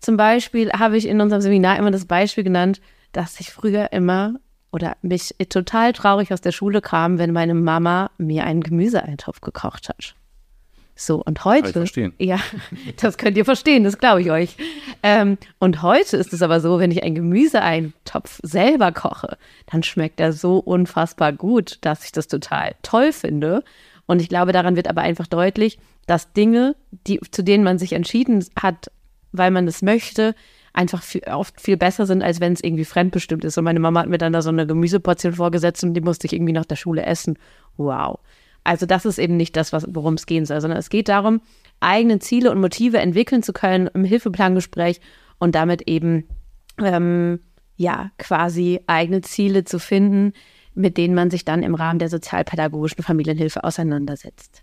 Zum 0.00 0.18
Beispiel 0.18 0.70
habe 0.72 0.98
ich 0.98 1.08
in 1.08 1.22
unserem 1.22 1.40
Seminar 1.40 1.78
immer 1.78 1.90
das 1.90 2.04
Beispiel 2.04 2.44
genannt, 2.44 2.82
dass 3.12 3.40
ich 3.40 3.50
früher 3.50 3.90
immer 3.92 4.34
oder 4.70 4.98
mich 5.00 5.34
total 5.48 5.94
traurig 5.94 6.30
aus 6.30 6.42
der 6.42 6.52
Schule 6.52 6.82
kam, 6.82 7.16
wenn 7.18 7.32
meine 7.32 7.54
Mama 7.54 8.10
mir 8.18 8.44
einen 8.44 8.62
Gemüseeintopf 8.62 9.40
gekocht 9.40 9.88
hat. 9.88 10.14
So, 10.96 11.22
und 11.24 11.44
heute. 11.44 11.66
Ja, 12.18 12.38
das 13.00 13.18
könnt 13.18 13.36
ihr 13.36 13.44
verstehen, 13.44 13.84
das 13.84 13.98
glaube 13.98 14.22
ich 14.22 14.30
euch. 14.30 14.56
Ähm, 15.02 15.38
und 15.58 15.82
heute 15.82 16.16
ist 16.16 16.32
es 16.32 16.42
aber 16.42 16.60
so, 16.60 16.78
wenn 16.78 16.90
ich 16.90 17.02
einen 17.02 17.16
Gemüseeintopf 17.16 18.40
selber 18.42 18.92
koche, 18.92 19.36
dann 19.66 19.82
schmeckt 19.82 20.20
er 20.20 20.32
so 20.32 20.58
unfassbar 20.58 21.32
gut, 21.32 21.78
dass 21.80 22.04
ich 22.04 22.12
das 22.12 22.28
total 22.28 22.74
toll 22.82 23.12
finde. 23.12 23.64
Und 24.06 24.20
ich 24.20 24.28
glaube, 24.28 24.52
daran 24.52 24.76
wird 24.76 24.88
aber 24.88 25.02
einfach 25.02 25.26
deutlich, 25.26 25.78
dass 26.06 26.32
Dinge, 26.32 26.76
die, 27.06 27.20
zu 27.30 27.42
denen 27.42 27.64
man 27.64 27.78
sich 27.78 27.92
entschieden 27.94 28.44
hat, 28.60 28.90
weil 29.32 29.50
man 29.50 29.66
es 29.66 29.82
möchte, 29.82 30.34
einfach 30.74 31.02
viel, 31.02 31.22
oft 31.24 31.60
viel 31.60 31.76
besser 31.76 32.04
sind, 32.04 32.22
als 32.22 32.40
wenn 32.40 32.52
es 32.52 32.62
irgendwie 32.62 32.84
fremdbestimmt 32.84 33.44
ist. 33.44 33.56
Und 33.56 33.64
meine 33.64 33.80
Mama 33.80 34.00
hat 34.00 34.08
mir 34.08 34.18
dann 34.18 34.32
da 34.32 34.42
so 34.42 34.50
eine 34.50 34.66
Gemüseportion 34.66 35.32
vorgesetzt 35.32 35.82
und 35.82 35.94
die 35.94 36.00
musste 36.00 36.26
ich 36.26 36.32
irgendwie 36.32 36.52
nach 36.52 36.66
der 36.66 36.76
Schule 36.76 37.04
essen. 37.04 37.38
Wow. 37.76 38.18
Also 38.64 38.86
das 38.86 39.04
ist 39.04 39.18
eben 39.18 39.36
nicht 39.36 39.56
das, 39.56 39.72
worum 39.72 40.14
es 40.14 40.26
gehen 40.26 40.46
soll, 40.46 40.60
sondern 40.60 40.78
es 40.78 40.88
geht 40.88 41.08
darum, 41.08 41.42
eigene 41.80 42.18
Ziele 42.18 42.50
und 42.50 42.60
Motive 42.60 42.98
entwickeln 42.98 43.42
zu 43.42 43.52
können 43.52 43.88
im 43.92 44.04
Hilfeplangespräch 44.04 45.00
und 45.38 45.54
damit 45.54 45.82
eben 45.82 46.26
ähm, 46.78 47.40
ja 47.76 48.10
quasi 48.18 48.80
eigene 48.86 49.20
Ziele 49.20 49.64
zu 49.64 49.78
finden, 49.78 50.32
mit 50.74 50.96
denen 50.96 51.14
man 51.14 51.30
sich 51.30 51.44
dann 51.44 51.62
im 51.62 51.74
Rahmen 51.74 51.98
der 51.98 52.08
sozialpädagogischen 52.08 53.04
Familienhilfe 53.04 53.62
auseinandersetzt. 53.64 54.62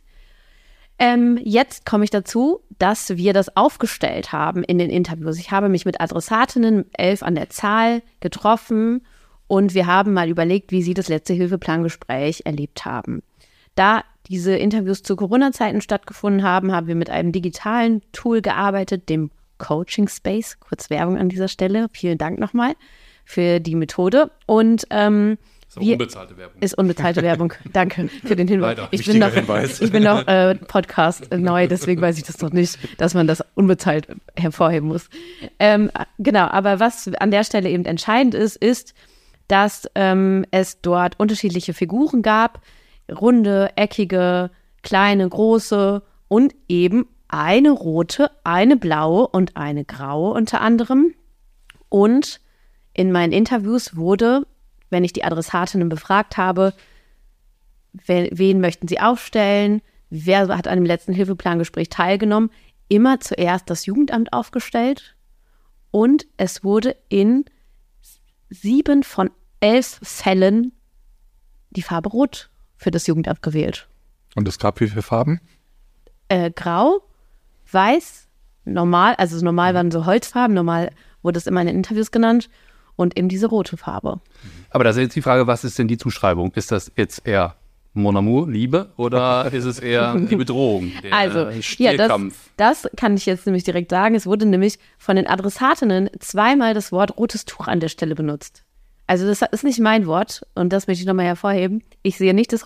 Ähm, 1.00 1.40
jetzt 1.44 1.86
komme 1.86 2.04
ich 2.04 2.10
dazu, 2.10 2.62
dass 2.78 3.18
wir 3.18 3.34
das 3.34 3.56
aufgestellt 3.56 4.32
haben 4.32 4.64
in 4.64 4.78
den 4.78 4.90
Interviews. 4.90 5.40
Ich 5.40 5.52
habe 5.52 5.70
mich 5.70 5.86
mit 5.86 6.00
Adressatinnen, 6.00 6.86
elf 6.94 7.24
an 7.24 7.36
der 7.36 7.50
Zahl, 7.50 8.04
getroffen 8.20 9.06
und 9.48 9.74
wir 9.74 9.88
haben 9.88 10.14
mal 10.14 10.30
überlegt, 10.30 10.72
wie 10.72 10.84
sie 10.84 10.94
das 10.94 11.08
letzte 11.08 11.34
Hilfeplangespräch 11.34 12.44
erlebt 12.46 12.86
haben. 12.86 13.24
Da 13.76 14.04
diese 14.28 14.56
Interviews 14.56 15.04
zu 15.04 15.16
Corona-Zeiten 15.16 15.82
stattgefunden 15.82 16.44
haben, 16.44 16.72
haben 16.72 16.88
wir 16.88 16.96
mit 16.96 17.10
einem 17.10 17.32
digitalen 17.32 18.02
Tool 18.12 18.42
gearbeitet, 18.42 19.10
dem 19.10 19.32
Coaching 19.58 20.08
Space. 20.08 20.58
Kurz 20.60 20.90
Werbung 20.90 21.18
an 21.18 21.30
dieser 21.30 21.48
Stelle. 21.48 21.88
Vielen 21.92 22.18
Dank 22.18 22.40
nochmal 22.40 22.76
für 23.26 23.60
die 23.60 23.76
Methode. 23.76 24.32
Und 24.46 24.86
ähm, 24.90 25.38
ist 25.68 25.78
unbezahlte 25.78 26.38
Werbung. 26.38 26.62
Ist 26.62 26.78
unbezahlte 26.78 27.22
Werbung. 27.22 27.54
Danke 27.74 28.10
für 28.26 28.36
den 28.36 28.48
Hinweis. 28.48 28.78
Weiter, 28.78 28.88
ich, 28.92 29.06
bin 29.06 29.20
noch, 29.20 29.34
Hinweis. 29.34 29.80
ich 29.80 29.92
bin 29.92 30.04
noch 30.04 30.28
äh, 30.28 30.56
Podcast 30.56 31.32
neu, 31.34 31.68
deswegen 31.68 32.02
weiß 32.02 32.18
ich 32.18 32.24
das 32.24 32.42
noch 32.42 32.52
nicht, 32.52 32.78
dass 33.00 33.14
man 33.14 33.26
das 33.26 33.42
unbezahlt 33.56 34.08
hervorheben 34.36 34.90
muss. 34.90 35.10
Ähm, 35.60 35.90
genau, 36.20 36.48
aber 36.48 36.82
was 36.82 37.10
an 37.20 37.32
der 37.32 37.46
Stelle 37.46 37.70
eben 37.70 37.86
entscheidend 37.86 38.34
ist, 38.34 38.58
ist, 38.58 38.94
dass 39.48 39.90
ähm, 39.96 40.46
es 40.52 40.82
dort 40.82 41.18
unterschiedliche 41.20 41.74
Figuren 41.74 42.22
gab, 42.22 42.62
runde, 43.12 43.72
eckige, 43.76 44.52
kleine, 44.84 45.28
große 45.28 46.02
und 46.28 46.56
eben 46.68 47.08
eine 47.28 47.72
rote, 47.72 48.32
eine 48.44 48.78
blaue 48.78 49.28
und 49.28 49.58
eine 49.58 49.86
graue 49.86 50.34
unter 50.34 50.62
anderem. 50.62 51.14
Und 51.90 52.42
in 52.94 53.12
meinen 53.12 53.34
Interviews 53.34 53.96
wurde, 53.96 54.46
wenn 54.90 55.04
ich 55.04 55.14
die 55.14 55.24
Adressatinnen 55.24 55.90
befragt 55.90 56.38
habe, 56.38 56.74
wen, 57.94 58.62
möchten 58.62 58.88
sie 58.88 59.00
aufstellen, 59.00 59.82
wer 60.10 60.48
hat 60.50 60.68
an 60.68 60.76
dem 60.76 60.86
letzten 60.86 61.14
Hilfeplangespräch 61.14 61.90
teilgenommen, 61.90 62.52
immer 62.90 63.20
zuerst 63.20 63.70
das 63.70 63.86
Jugendamt 63.86 64.34
aufgestellt 64.34 65.16
Und 65.92 66.28
es 66.38 66.64
wurde 66.64 66.96
in 67.10 67.46
sieben 68.50 69.04
von 69.04 69.30
elf 69.62 70.00
Fällen 70.04 70.74
die 71.70 71.82
Farbe 71.82 72.10
Rot 72.10 72.51
für 72.82 72.92
das 72.92 73.06
Jugendamt 73.08 73.42
gewählt. 73.42 73.88
Und 74.36 74.48
es 74.48 74.58
gab 74.58 74.80
wie 74.80 74.88
viele 74.88 75.04
Farben? 75.04 75.40
Äh, 76.30 76.52
grau, 76.52 77.02
weiß, 77.72 78.28
normal, 78.66 79.16
also 79.16 79.44
normal 79.44 79.74
waren 79.76 79.92
so 79.92 80.06
Holzfarben, 80.06 80.56
normal 80.56 80.92
wurde 81.22 81.38
es 81.38 81.46
immer 81.46 81.62
in 81.62 81.68
den 81.68 81.76
Interviews 81.76 82.12
genannt 82.12 82.50
und 82.96 83.18
eben 83.18 83.30
diese 83.30 83.48
rote 83.48 83.78
Farbe. 83.78 84.20
Aber 84.72 84.84
da 84.84 84.90
ist 84.90 84.98
jetzt 84.98 85.16
die 85.16 85.22
Frage, 85.22 85.46
was 85.46 85.64
ist 85.64 85.78
denn 85.78 85.88
die 85.88 85.98
Zuschreibung? 85.98 86.52
Ist 86.54 86.72
das 86.72 86.92
jetzt 86.96 87.28
eher 87.28 87.56
Mon 87.94 88.18
Amour, 88.18 88.50
Liebe, 88.50 88.92
oder 88.98 89.46
ist 89.54 89.66
es 89.66 89.78
eher 89.78 90.16
die 90.16 90.36
Bedrohung? 90.36 90.92
Der 91.04 91.14
Also, 91.14 91.40
ja, 91.40 91.46
das, 91.46 91.66
Stierkampf? 91.66 92.50
das 92.58 92.90
kann 92.98 93.16
ich 93.16 93.28
jetzt 93.28 93.46
nämlich 93.46 93.64
direkt 93.64 93.92
sagen. 93.92 94.16
Es 94.16 94.26
wurde 94.26 94.48
nämlich 94.48 94.80
von 94.98 95.18
den 95.18 95.28
Adressatinnen 95.28 96.10
zweimal 96.20 96.74
das 96.74 96.92
Wort 96.92 97.18
rotes 97.18 97.46
Tuch 97.46 97.68
an 97.68 97.80
der 97.80 97.90
Stelle 97.90 98.16
benutzt. 98.16 98.64
Also 99.12 99.28
das 99.28 99.42
ist 99.42 99.66
nicht 99.66 99.82
mein 99.82 100.06
Wort 100.06 100.48
und 100.56 100.72
das 100.72 100.88
möchte 100.88 101.02
ich 101.02 101.06
nochmal 101.06 101.26
hervorheben. 101.26 101.84
Ich 102.02 102.18
sehe 102.18 102.34
nicht 102.34 102.54
das, 102.54 102.64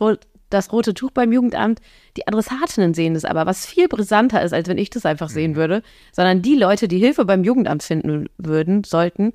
das 0.52 0.72
rote 0.72 0.94
Tuch 0.94 1.10
beim 1.10 1.34
Jugendamt. 1.34 1.82
Die 2.18 2.28
Adressatinnen 2.28 2.94
sehen 2.94 3.16
es 3.16 3.26
aber, 3.26 3.48
was 3.48 3.66
viel 3.66 3.88
brisanter 3.88 4.44
ist, 4.44 4.54
als 4.54 4.70
wenn 4.70 4.78
ich 4.78 4.92
das 4.92 5.08
einfach 5.08 5.30
sehen 5.30 5.56
würde, 5.56 5.82
sondern 6.12 6.44
die 6.44 6.54
Leute, 6.54 6.88
die 6.88 7.00
Hilfe 7.00 7.26
beim 7.26 7.44
Jugendamt 7.44 7.82
finden 7.82 8.30
würden, 8.38 8.84
sollten, 8.84 9.34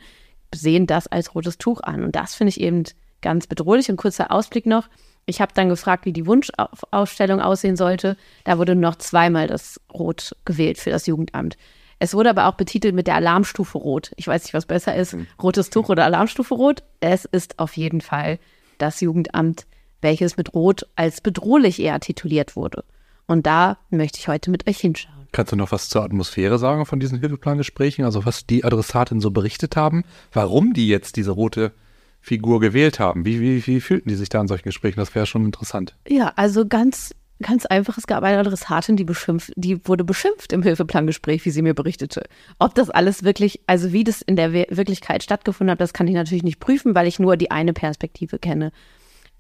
sehen 0.55 0.87
das 0.87 1.09
als 1.09 1.35
rotes 1.35 1.59
Tuch 1.59 1.81
an. 1.83 2.05
Und 2.05 2.15
das 2.15 2.37
finde 2.37 2.51
ich 2.51 2.61
eben 2.61 2.85
ganz 3.23 3.49
bedrohlich. 3.49 3.91
Und 3.91 3.97
kurzer 3.97 4.31
Ausblick 4.31 4.67
noch. 4.67 4.89
Ich 5.27 5.41
habe 5.41 5.53
dann 5.53 5.69
gefragt, 5.69 6.05
wie 6.05 6.13
die 6.13 6.27
Wunschausstellung 6.27 7.41
aussehen 7.41 7.75
sollte. 7.75 8.17
Da 8.45 8.57
wurde 8.57 8.77
noch 8.77 8.95
zweimal 8.95 9.49
das 9.49 9.81
Rot 9.93 10.37
gewählt 10.45 10.79
für 10.79 10.91
das 10.91 11.09
Jugendamt. 11.09 11.57
Es 12.03 12.15
wurde 12.15 12.31
aber 12.31 12.49
auch 12.49 12.55
betitelt 12.55 12.95
mit 12.95 13.07
der 13.07 13.15
Alarmstufe 13.15 13.77
Rot. 13.77 14.13
Ich 14.17 14.27
weiß 14.27 14.43
nicht, 14.43 14.55
was 14.55 14.65
besser 14.65 14.97
ist, 14.97 15.15
rotes 15.41 15.69
Tuch 15.69 15.91
oder 15.91 16.07
Alarmstufe 16.07 16.55
Rot. 16.55 16.83
Es 17.01 17.27
ist 17.27 17.59
auf 17.59 17.77
jeden 17.77 18.01
Fall 18.01 18.39
das 18.79 19.03
Jugendamt, 19.03 19.67
welches 20.01 20.39
mit 20.39 20.55
Rot 20.55 20.87
als 20.97 21.21
bedrohlich 21.21 21.79
eher 21.79 22.01
tituliert 22.01 22.57
wurde. 22.57 22.85
Und 23.27 23.47
da 23.47 23.77
möchte 23.91 24.19
ich 24.19 24.29
heute 24.29 24.51
mit 24.51 24.67
euch 24.67 24.79
hinschauen. 24.79 25.27
Kannst 25.33 25.53
du 25.53 25.57
noch 25.57 25.73
was 25.73 25.91
zur 25.91 26.03
Atmosphäre 26.03 26.59
sagen 26.59 26.87
von 26.87 27.01
diesen 27.01 27.21
Hilfeplangesprächen? 27.21 28.07
Also 28.07 28.25
was 28.25 28.47
die 28.47 28.65
Adressaten 28.65 29.21
so 29.21 29.31
berichtet 29.31 29.77
haben, 29.77 30.05
warum 30.33 30.73
die 30.73 30.89
jetzt 30.89 31.17
diese 31.17 31.33
rote 31.33 31.73
Figur 32.21 32.61
gewählt 32.61 32.99
haben? 32.99 33.27
Wie, 33.27 33.41
wie, 33.41 33.67
wie 33.67 33.81
fühlten 33.81 34.09
die 34.09 34.15
sich 34.15 34.31
da 34.31 34.41
in 34.41 34.49
solchen 34.49 34.65
Gesprächen? 34.65 34.99
Das 34.99 35.15
wäre 35.15 35.27
schon 35.27 35.45
interessant. 35.45 35.97
Ja, 36.09 36.33
also 36.37 36.67
ganz, 36.67 37.15
ganz 37.43 37.67
einfach. 37.67 37.99
Es 37.99 38.07
gab 38.07 38.23
eine 38.23 38.39
Adressatin, 38.39 38.97
die 38.97 39.05
beschimpft, 39.05 39.53
die 39.57 39.87
wurde 39.87 40.05
beschimpft 40.05 40.53
im 40.53 40.63
Hilfeplangespräch, 40.63 41.45
wie 41.45 41.51
sie 41.51 41.63
mir 41.63 41.75
berichtete. 41.75 42.23
Ob 42.59 42.75
das 42.75 42.91
alles 42.91 43.25
wirklich, 43.25 43.61
also 43.67 43.93
wie 43.93 44.05
das 44.05 44.23
in 44.23 44.37
der 44.37 44.53
Wir- 44.53 44.67
Wirklichkeit 44.71 45.23
stattgefunden 45.23 45.73
hat, 45.73 45.81
das 45.81 45.93
kann 45.93 46.09
ich 46.09 46.15
natürlich 46.15 46.45
nicht 46.45 46.61
prüfen, 46.61 46.95
weil 46.95 47.07
ich 47.07 47.19
nur 47.19 47.37
die 47.37 47.51
eine 47.51 47.73
Perspektive 47.73 48.39
kenne. 48.39 48.73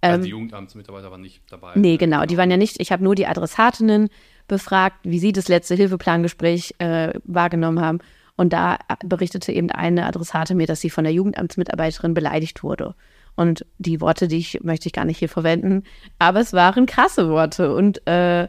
Also 0.02 0.24
die 0.24 0.30
Jugendamtsmitarbeiter 0.30 1.10
waren 1.10 1.20
nicht 1.20 1.42
dabei. 1.50 1.72
Nee, 1.74 1.98
genau, 1.98 2.24
die 2.24 2.38
waren 2.38 2.50
ja 2.50 2.56
nicht, 2.56 2.80
ich 2.80 2.90
habe 2.90 3.04
nur 3.04 3.14
die 3.14 3.26
Adressatinnen 3.26 4.08
befragt, 4.48 4.96
wie 5.02 5.18
sie 5.18 5.32
das 5.32 5.48
letzte 5.48 5.74
Hilfeplangespräch 5.74 6.74
äh, 6.78 7.12
wahrgenommen 7.24 7.80
haben. 7.80 7.98
Und 8.36 8.54
da 8.54 8.78
berichtete 9.04 9.52
eben 9.52 9.70
eine 9.70 10.06
Adressatin 10.06 10.56
mir, 10.56 10.66
dass 10.66 10.80
sie 10.80 10.88
von 10.88 11.04
der 11.04 11.12
Jugendamtsmitarbeiterin 11.12 12.14
beleidigt 12.14 12.62
wurde. 12.62 12.94
Und 13.40 13.64
die 13.78 14.02
Worte, 14.02 14.28
die 14.28 14.36
ich 14.36 14.60
möchte 14.62 14.86
ich 14.86 14.92
gar 14.92 15.06
nicht 15.06 15.16
hier 15.16 15.30
verwenden, 15.30 15.84
aber 16.18 16.40
es 16.40 16.52
waren 16.52 16.84
krasse 16.84 17.30
Worte. 17.30 17.74
Und 17.74 18.06
äh, 18.06 18.48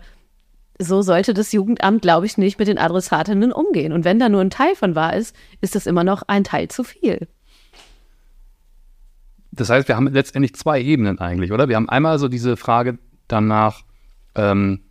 so 0.79 1.01
sollte 1.01 1.33
das 1.33 1.53
Jugendamt, 1.53 2.01
glaube 2.01 2.25
ich, 2.25 2.37
nicht 2.37 2.59
mit 2.59 2.67
den 2.67 2.77
Adressatinnen 2.77 3.53
umgehen. 3.53 3.93
Und 3.93 4.03
wenn 4.03 4.19
da 4.19 4.27
nur 4.27 4.41
ein 4.41 4.49
Teil 4.49 4.75
von 4.75 4.93
wahr 4.93 5.15
ist, 5.15 5.33
ist 5.61 5.75
das 5.75 5.87
immer 5.87 6.03
noch 6.03 6.23
ein 6.27 6.43
Teil 6.43 6.67
zu 6.67 6.83
viel. 6.83 7.29
Das 9.53 9.69
heißt, 9.69 9.87
wir 9.87 9.95
haben 9.95 10.07
letztendlich 10.07 10.55
zwei 10.55 10.81
Ebenen 10.81 11.19
eigentlich, 11.19 11.53
oder? 11.53 11.69
Wir 11.69 11.77
haben 11.77 11.87
einmal 11.87 12.19
so 12.19 12.27
diese 12.27 12.57
Frage 12.57 12.99
danach, 13.29 13.83
ähm, 14.35 14.81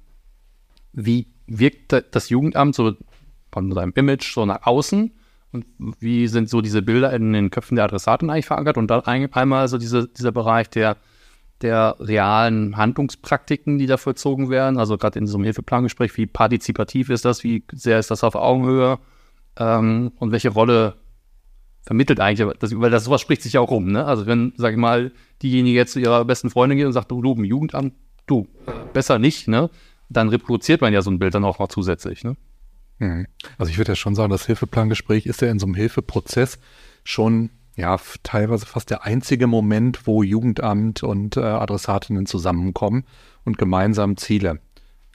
wie 0.94 1.26
wirkt 1.46 1.92
da- 1.92 2.00
das 2.00 2.30
Jugendamt 2.30 2.74
so 2.74 2.94
von 3.52 3.70
seinem 3.72 3.92
Image 3.96 4.32
so 4.32 4.46
nach 4.46 4.64
außen 4.64 5.12
und 5.52 5.66
wie 5.98 6.28
sind 6.28 6.48
so 6.48 6.60
diese 6.60 6.82
Bilder 6.82 7.12
in 7.12 7.32
den 7.32 7.50
Köpfen 7.50 7.76
der 7.76 7.84
Adressaten 7.84 8.30
eigentlich 8.30 8.46
verankert 8.46 8.76
und 8.76 8.88
dann 8.88 9.00
ein, 9.02 9.32
einmal 9.32 9.66
so 9.68 9.78
diese, 9.78 10.08
dieser 10.08 10.32
Bereich 10.32 10.70
der, 10.70 10.96
der 11.60 11.96
realen 11.98 12.76
Handlungspraktiken, 12.76 13.78
die 13.78 13.86
da 13.86 13.96
vollzogen 13.96 14.48
werden, 14.48 14.78
also 14.78 14.96
gerade 14.96 15.18
in 15.18 15.26
so 15.26 15.36
einem 15.36 15.44
Hilfeplangespräch, 15.44 16.16
wie 16.16 16.26
partizipativ 16.26 17.10
ist 17.10 17.24
das, 17.24 17.42
wie 17.42 17.64
sehr 17.72 17.98
ist 17.98 18.10
das 18.10 18.22
auf 18.22 18.36
Augenhöhe 18.36 18.98
ähm, 19.58 20.12
und 20.18 20.30
welche 20.30 20.50
Rolle 20.50 20.94
vermittelt 21.82 22.20
eigentlich, 22.20 22.56
das, 22.58 22.78
weil 22.78 22.90
das 22.90 23.04
sowas 23.04 23.20
spricht 23.20 23.42
sich 23.42 23.54
ja 23.54 23.60
auch 23.60 23.70
rum, 23.70 23.90
ne? 23.90 24.04
Also 24.04 24.26
wenn, 24.26 24.52
sag 24.56 24.72
ich 24.72 24.78
mal, 24.78 25.12
diejenige 25.42 25.76
jetzt 25.76 25.92
zu 25.92 26.00
ihrer 26.00 26.24
besten 26.24 26.50
Freundin 26.50 26.78
geht 26.78 26.86
und 26.86 26.92
sagt, 26.92 27.10
du, 27.10 27.22
du 27.22 27.32
im 27.32 27.44
Jugendamt, 27.44 27.94
du, 28.26 28.46
besser 28.92 29.18
nicht, 29.18 29.48
ne? 29.48 29.70
Dann 30.08 30.28
reproduziert 30.28 30.80
man 30.80 30.92
ja 30.92 31.02
so 31.02 31.10
ein 31.10 31.18
Bild 31.18 31.34
dann 31.34 31.44
auch 31.44 31.58
noch 31.58 31.68
zusätzlich, 31.68 32.22
ne? 32.22 32.36
Mhm. 33.00 33.26
Also 33.58 33.70
ich 33.70 33.78
würde 33.78 33.92
ja 33.92 33.96
schon 33.96 34.14
sagen, 34.14 34.30
das 34.30 34.46
Hilfeplangespräch 34.46 35.26
ist 35.26 35.40
ja 35.40 35.50
in 35.50 35.58
so 35.58 35.66
einem 35.66 35.74
Hilfeprozess 35.74 36.58
schon 37.02 37.50
ja 37.76 37.98
teilweise 38.22 38.66
fast 38.66 38.90
der 38.90 39.04
einzige 39.04 39.46
Moment, 39.46 40.06
wo 40.06 40.22
Jugendamt 40.22 41.02
und 41.02 41.36
äh, 41.36 41.40
Adressatinnen 41.40 42.26
zusammenkommen 42.26 43.04
und 43.44 43.58
gemeinsam 43.58 44.16
Ziele, 44.16 44.60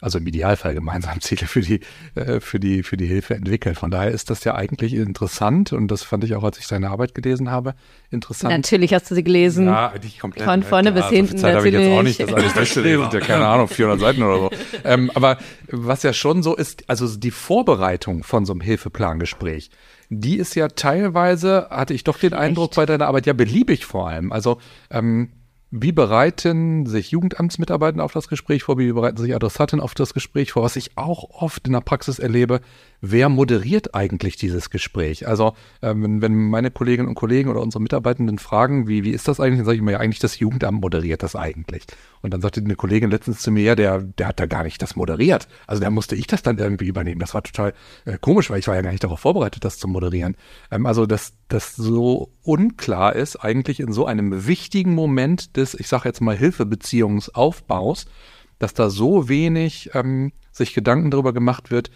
also 0.06 0.20
im 0.20 0.28
Idealfall 0.28 0.76
gemeinsam 0.76 1.20
Ziele 1.20 1.48
für 1.48 1.62
die 1.62 1.80
äh, 2.14 2.40
für 2.40 2.60
die 2.60 2.84
für 2.84 2.96
die 2.96 3.08
Hilfe 3.08 3.34
entwickeln. 3.34 3.74
Von 3.76 3.90
daher 3.90 4.12
ist 4.12 4.30
das 4.30 4.44
ja 4.44 4.54
eigentlich 4.54 4.94
interessant 4.94 5.74
und 5.74 5.90
das 5.90 6.04
fand 6.04 6.24
ich 6.24 6.36
auch, 6.36 6.44
als 6.44 6.60
ich 6.60 6.68
seine 6.68 6.92
Arbeit 6.92 7.16
gelesen 7.16 7.50
habe, 7.50 7.74
interessant. 8.12 8.54
Natürlich 8.54 8.94
hast 8.94 9.10
du 9.10 9.16
sie 9.16 9.24
gelesen. 9.24 9.66
Ja, 9.66 9.92
nicht 10.02 10.20
komplett. 10.20 10.46
Von 10.46 10.60
ne? 10.60 10.66
vorne 10.66 10.92
bis 10.92 11.04
so 11.04 11.10
viel 11.10 11.18
hinten 11.18 11.38
Zeit 11.40 11.56
habe 11.56 11.68
ich 11.68 11.74
jetzt 11.74 11.92
auch 11.92 12.04
nicht, 12.04 12.20
das 12.20 12.32
alles. 12.32 12.74
Sind 12.74 13.14
ja, 13.14 13.20
keine 13.20 13.48
Ahnung, 13.48 13.68
400 13.68 14.00
Seiten 14.00 14.24
oder 14.24 14.38
so. 14.38 14.52
Ähm, 14.84 15.10
aber 15.16 15.38
was 15.72 16.04
ja 16.04 16.14
schon 16.14 16.44
so 16.44 16.56
ist, 16.56 16.88
also 16.88 17.18
die 17.18 17.32
Vorbereitung 17.32 18.24
von 18.24 18.46
so 18.46 18.54
einem 18.54 18.62
Hilfeplangespräch, 18.62 19.72
die 20.10 20.38
ist 20.38 20.56
ja 20.56 20.68
teilweise, 20.68 21.68
hatte 21.72 21.96
ich 21.96 22.04
doch 22.04 22.20
den 22.20 22.34
Eindruck 22.34 22.76
bei 22.76 22.86
deiner 22.86 23.08
Arbeit, 23.08 23.26
ja 23.26 23.34
beliebig 23.34 23.86
vor 23.86 24.08
allem. 24.08 24.32
Also 24.32 24.60
ähm, 24.92 25.32
wie 25.77 25.91
bereiten 25.91 26.86
sich 26.86 27.12
Jugendamtsmitarbeiter 27.12 28.01
auf 28.01 28.13
das 28.13 28.29
Gespräch 28.29 28.63
vor? 28.63 28.77
Wie 28.77 28.94
bereiten 28.94 29.17
sich 29.17 29.36
Adressaten 29.36 29.82
auf 29.82 29.94
das 29.94 30.13
Gespräch 30.13 30.53
vor? 30.53 30.63
Was 30.63 30.77
ich 30.77 30.98
auch 30.98 31.41
oft 31.41 31.67
in 31.67 31.74
der 31.74 31.82
Praxis 31.82 32.17
erlebe, 32.17 32.62
wer 33.01 33.27
moderiert 33.27 33.94
eigentlich 33.94 34.38
dieses 34.38 34.70
Gespräch? 34.70 35.27
Also, 35.27 35.53
ähm, 35.82 36.22
wenn, 36.22 36.50
meine 36.50 36.72
Kolleginnen 36.72 37.10
und 37.10 37.15
Kollegen 37.15 37.50
oder 37.50 37.62
unsere 37.62 37.82
Mitarbeitenden 37.82 38.39
fragen, 38.39 38.88
wie, 38.88 39.03
wie 39.03 39.12
ist 39.12 39.27
das 39.27 39.41
eigentlich, 39.41 39.60
dann 39.60 39.65
sage 39.65 39.75
ich 39.75 39.84
mir 39.84 39.91
ja 39.91 40.00
eigentlich, 40.00 40.20
das 40.20 40.39
Jugendamt 40.39 40.79
moderiert 40.79 41.24
das 41.24 41.36
eigentlich. 41.36 41.84
Und 42.25 42.32
dann 42.32 42.41
sagte 42.41 42.60
eine 42.60 42.75
Kollegin 42.75 43.12
letztens 43.12 43.39
zu 43.41 43.51
mir, 43.51 43.63
ja, 43.63 43.75
der, 43.75 44.00
der 44.00 44.27
hat 44.27 44.39
da 44.39 44.48
gar 44.48 44.63
nicht 44.63 44.82
das 44.82 44.96
moderiert. 44.96 45.48
Also 45.67 45.84
da 45.84 45.91
musste 45.91 46.15
ich 46.15 46.25
das 46.25 46.41
dann 46.41 46.58
irgendwie 46.58 46.88
übernehmen. 46.88 47.20
Das 47.20 47.36
war 47.36 47.44
total 47.44 47.74
äh, 48.05 48.17
komisch, 48.20 48.50
weil 48.50 48.58
ich 48.58 48.67
war 48.67 48.74
ja 48.74 48.82
gar 48.82 48.89
nicht 48.89 49.03
darauf 49.03 49.20
vorbereitet, 49.20 49.63
das 49.63 49.77
zu 49.77 49.88
moderieren. 49.88 50.36
Ähm, 50.72 50.88
also, 50.88 51.05
dass 51.05 51.34
das 51.50 51.75
so 51.75 52.32
unklar 52.41 53.15
ist, 53.15 53.36
eigentlich 53.36 53.79
in 53.79 53.94
so 53.94 54.08
einem 54.08 54.48
wichtigen 54.48 54.96
Moment 54.96 55.55
des, 55.55 55.75
ich 55.75 55.88
sage 55.88 56.10
jetzt 56.10 56.20
mal, 56.20 56.36
Hilfebeziehungsaufbaus, 56.36 58.08
dass 58.58 58.74
da 58.74 58.89
so 58.89 59.29
wenig 59.29 59.91
ähm, 59.94 60.32
sich 60.51 60.74
Gedanken 60.74 61.12
darüber 61.12 61.32
gemacht 61.32 61.70
wird, 61.70 61.91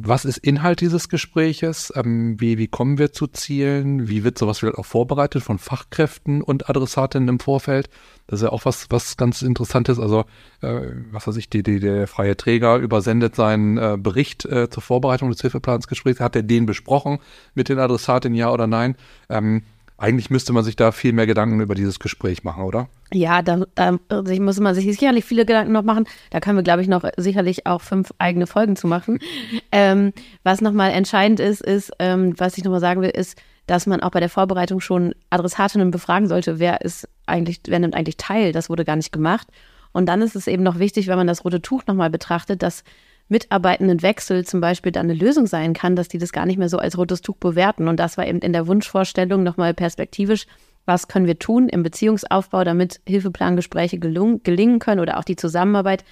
was 0.00 0.24
ist 0.24 0.38
Inhalt 0.38 0.80
dieses 0.80 1.08
Gespräches? 1.08 1.92
Ähm, 1.96 2.40
wie, 2.40 2.58
wie 2.58 2.68
kommen 2.68 2.98
wir 2.98 3.12
zu 3.12 3.26
Zielen? 3.26 4.08
Wie 4.08 4.24
wird 4.24 4.38
sowas 4.38 4.58
vielleicht 4.58 4.78
auch 4.78 4.86
vorbereitet 4.86 5.42
von 5.42 5.58
Fachkräften 5.58 6.42
und 6.42 6.68
Adressatinnen 6.68 7.28
im 7.28 7.40
Vorfeld? 7.40 7.88
Das 8.26 8.40
ist 8.40 8.44
ja 8.44 8.52
auch 8.52 8.64
was, 8.64 8.86
was 8.90 9.16
ganz 9.16 9.42
Interessantes. 9.42 9.98
Also, 9.98 10.24
äh, 10.60 10.92
was 11.10 11.26
weiß 11.26 11.36
ich, 11.36 11.50
die, 11.50 11.62
die, 11.62 11.80
der 11.80 12.06
freie 12.06 12.36
Träger 12.36 12.76
übersendet 12.76 13.34
seinen 13.34 13.78
äh, 13.78 13.96
Bericht 13.98 14.44
äh, 14.44 14.70
zur 14.70 14.82
Vorbereitung 14.82 15.30
des 15.30 15.40
Hilfeplansgesprächs. 15.40 16.20
Hat 16.20 16.36
er 16.36 16.42
den 16.42 16.66
besprochen 16.66 17.18
mit 17.54 17.68
den 17.68 17.78
Adressatinnen, 17.78 18.36
ja 18.36 18.52
oder 18.52 18.66
nein? 18.66 18.96
Ähm, 19.28 19.62
eigentlich 19.98 20.30
müsste 20.30 20.52
man 20.52 20.62
sich 20.64 20.76
da 20.76 20.92
viel 20.92 21.12
mehr 21.12 21.26
Gedanken 21.26 21.60
über 21.60 21.74
dieses 21.74 21.98
Gespräch 21.98 22.44
machen, 22.44 22.62
oder? 22.62 22.88
Ja, 23.12 23.42
da, 23.42 23.64
da 23.74 23.98
sich- 24.24 24.38
muss 24.40 24.60
man 24.60 24.74
sich 24.74 24.84
sicherlich 24.84 25.24
viele 25.24 25.44
Gedanken 25.44 25.72
noch 25.72 25.82
machen. 25.82 26.04
Da 26.30 26.38
können 26.40 26.56
wir, 26.56 26.62
glaube 26.62 26.82
ich, 26.82 26.88
noch 26.88 27.02
sicherlich 27.16 27.66
auch 27.66 27.80
fünf 27.82 28.12
eigene 28.18 28.46
Folgen 28.46 28.76
zu 28.76 28.86
machen. 28.86 29.18
ähm, 29.72 30.12
was 30.44 30.60
nochmal 30.60 30.92
entscheidend 30.92 31.40
ist, 31.40 31.60
ist, 31.60 31.90
ähm, 31.98 32.34
was 32.38 32.56
ich 32.56 32.64
nochmal 32.64 32.80
sagen 32.80 33.02
will, 33.02 33.10
ist, 33.10 33.36
dass 33.66 33.86
man 33.86 34.00
auch 34.00 34.10
bei 34.12 34.20
der 34.20 34.30
Vorbereitung 34.30 34.80
schon 34.80 35.14
Adressatinnen 35.30 35.90
befragen 35.90 36.28
sollte, 36.28 36.58
wer 36.58 36.80
ist 36.80 37.08
eigentlich, 37.26 37.60
wer 37.66 37.80
nimmt 37.80 37.94
eigentlich 37.94 38.16
teil. 38.16 38.52
Das 38.52 38.70
wurde 38.70 38.84
gar 38.84 38.96
nicht 38.96 39.12
gemacht. 39.12 39.48
Und 39.92 40.06
dann 40.06 40.22
ist 40.22 40.36
es 40.36 40.46
eben 40.46 40.62
noch 40.62 40.78
wichtig, 40.78 41.08
wenn 41.08 41.16
man 41.18 41.26
das 41.26 41.44
rote 41.44 41.60
Tuch 41.60 41.82
nochmal 41.86 42.08
betrachtet, 42.08 42.62
dass 42.62 42.84
Mitarbeitendenwechsel 43.28 44.44
zum 44.44 44.60
Beispiel 44.60 44.92
dann 44.92 45.06
eine 45.06 45.14
Lösung 45.14 45.46
sein 45.46 45.74
kann, 45.74 45.96
dass 45.96 46.08
die 46.08 46.18
das 46.18 46.32
gar 46.32 46.46
nicht 46.46 46.58
mehr 46.58 46.68
so 46.68 46.78
als 46.78 46.96
rotes 46.96 47.20
Tuch 47.20 47.36
bewerten. 47.36 47.88
Und 47.88 47.98
das 47.98 48.16
war 48.16 48.26
eben 48.26 48.40
in 48.40 48.52
der 48.52 48.66
Wunschvorstellung 48.66 49.42
nochmal 49.42 49.74
perspektivisch. 49.74 50.46
Was 50.86 51.08
können 51.08 51.26
wir 51.26 51.38
tun 51.38 51.68
im 51.68 51.82
Beziehungsaufbau, 51.82 52.64
damit 52.64 53.00
Hilfeplangespräche 53.06 53.98
gelung, 53.98 54.42
gelingen 54.42 54.78
können 54.78 55.00
oder 55.00 55.18
auch 55.18 55.24
die 55.24 55.36
Zusammenarbeit? 55.36 56.04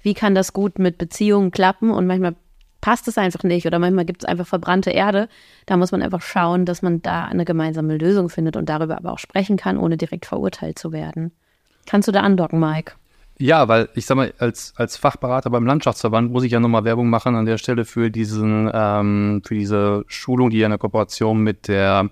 Wie 0.00 0.14
kann 0.14 0.34
das 0.34 0.54
gut 0.54 0.78
mit 0.78 0.96
Beziehungen 0.96 1.50
klappen? 1.50 1.90
Und 1.90 2.06
manchmal 2.06 2.34
passt 2.80 3.06
es 3.08 3.18
einfach 3.18 3.44
nicht 3.44 3.66
oder 3.66 3.78
manchmal 3.78 4.06
gibt 4.06 4.22
es 4.22 4.28
einfach 4.28 4.46
verbrannte 4.46 4.90
Erde. 4.90 5.28
Da 5.66 5.76
muss 5.76 5.92
man 5.92 6.02
einfach 6.02 6.22
schauen, 6.22 6.64
dass 6.64 6.82
man 6.82 7.02
da 7.02 7.26
eine 7.26 7.44
gemeinsame 7.44 7.96
Lösung 7.96 8.30
findet 8.30 8.56
und 8.56 8.68
darüber 8.68 8.96
aber 8.96 9.12
auch 9.12 9.18
sprechen 9.18 9.58
kann, 9.58 9.76
ohne 9.76 9.98
direkt 9.98 10.26
verurteilt 10.26 10.78
zu 10.78 10.92
werden. 10.92 11.32
Kannst 11.86 12.08
du 12.08 12.12
da 12.12 12.20
andocken, 12.20 12.58
Mike? 12.58 12.94
Ja, 13.42 13.66
weil 13.66 13.88
ich 13.96 14.06
sag 14.06 14.14
mal, 14.14 14.32
als, 14.38 14.72
als 14.76 14.96
Fachberater 14.96 15.50
beim 15.50 15.66
Landschaftsverband 15.66 16.30
muss 16.30 16.44
ich 16.44 16.52
ja 16.52 16.60
nochmal 16.60 16.84
Werbung 16.84 17.10
machen 17.10 17.34
an 17.34 17.44
der 17.44 17.58
Stelle 17.58 17.84
für 17.84 18.08
diesen, 18.08 18.70
ähm, 18.72 19.42
für 19.44 19.56
diese 19.56 20.04
Schulung, 20.06 20.50
die 20.50 20.58
ja 20.58 20.66
in 20.66 20.70
der 20.70 20.78
Kooperation 20.78 21.40
mit 21.40 21.66
der 21.66 22.08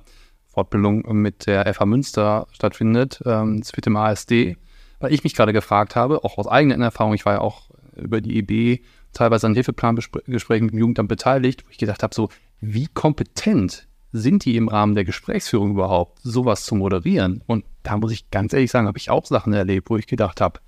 Fortbildung 0.48 1.04
mit 1.14 1.46
der 1.46 1.72
FH 1.72 1.86
Münster 1.86 2.48
stattfindet. 2.50 3.22
Ähm, 3.24 3.60
das 3.60 3.76
wird 3.76 3.86
im 3.86 3.94
ASD, 3.94 4.56
weil 4.98 5.12
ich 5.12 5.22
mich 5.22 5.36
gerade 5.36 5.52
gefragt 5.52 5.94
habe, 5.94 6.24
auch 6.24 6.36
aus 6.36 6.48
eigener 6.48 6.84
Erfahrung, 6.84 7.14
ich 7.14 7.24
war 7.24 7.34
ja 7.34 7.40
auch 7.42 7.70
über 7.94 8.20
die 8.20 8.36
EB 8.38 8.82
teilweise 9.12 9.46
an 9.46 9.54
Hilfeplangesprächen 9.54 10.66
mit 10.66 10.72
dem 10.72 10.80
Jugendamt 10.80 11.08
beteiligt, 11.08 11.64
wo 11.64 11.70
ich 11.70 11.78
gedacht 11.78 12.02
habe, 12.02 12.12
so, 12.12 12.28
wie 12.60 12.88
kompetent 12.88 13.86
sind 14.10 14.44
die 14.44 14.56
im 14.56 14.66
Rahmen 14.66 14.96
der 14.96 15.04
Gesprächsführung 15.04 15.70
überhaupt, 15.70 16.18
sowas 16.24 16.64
zu 16.64 16.74
moderieren? 16.74 17.44
Und 17.46 17.64
da 17.84 17.96
muss 17.98 18.10
ich 18.10 18.32
ganz 18.32 18.52
ehrlich 18.52 18.72
sagen, 18.72 18.88
habe 18.88 18.98
ich 18.98 19.10
auch 19.10 19.26
Sachen 19.26 19.52
erlebt, 19.52 19.90
wo 19.90 19.96
ich 19.96 20.08
gedacht 20.08 20.40
habe, 20.40 20.58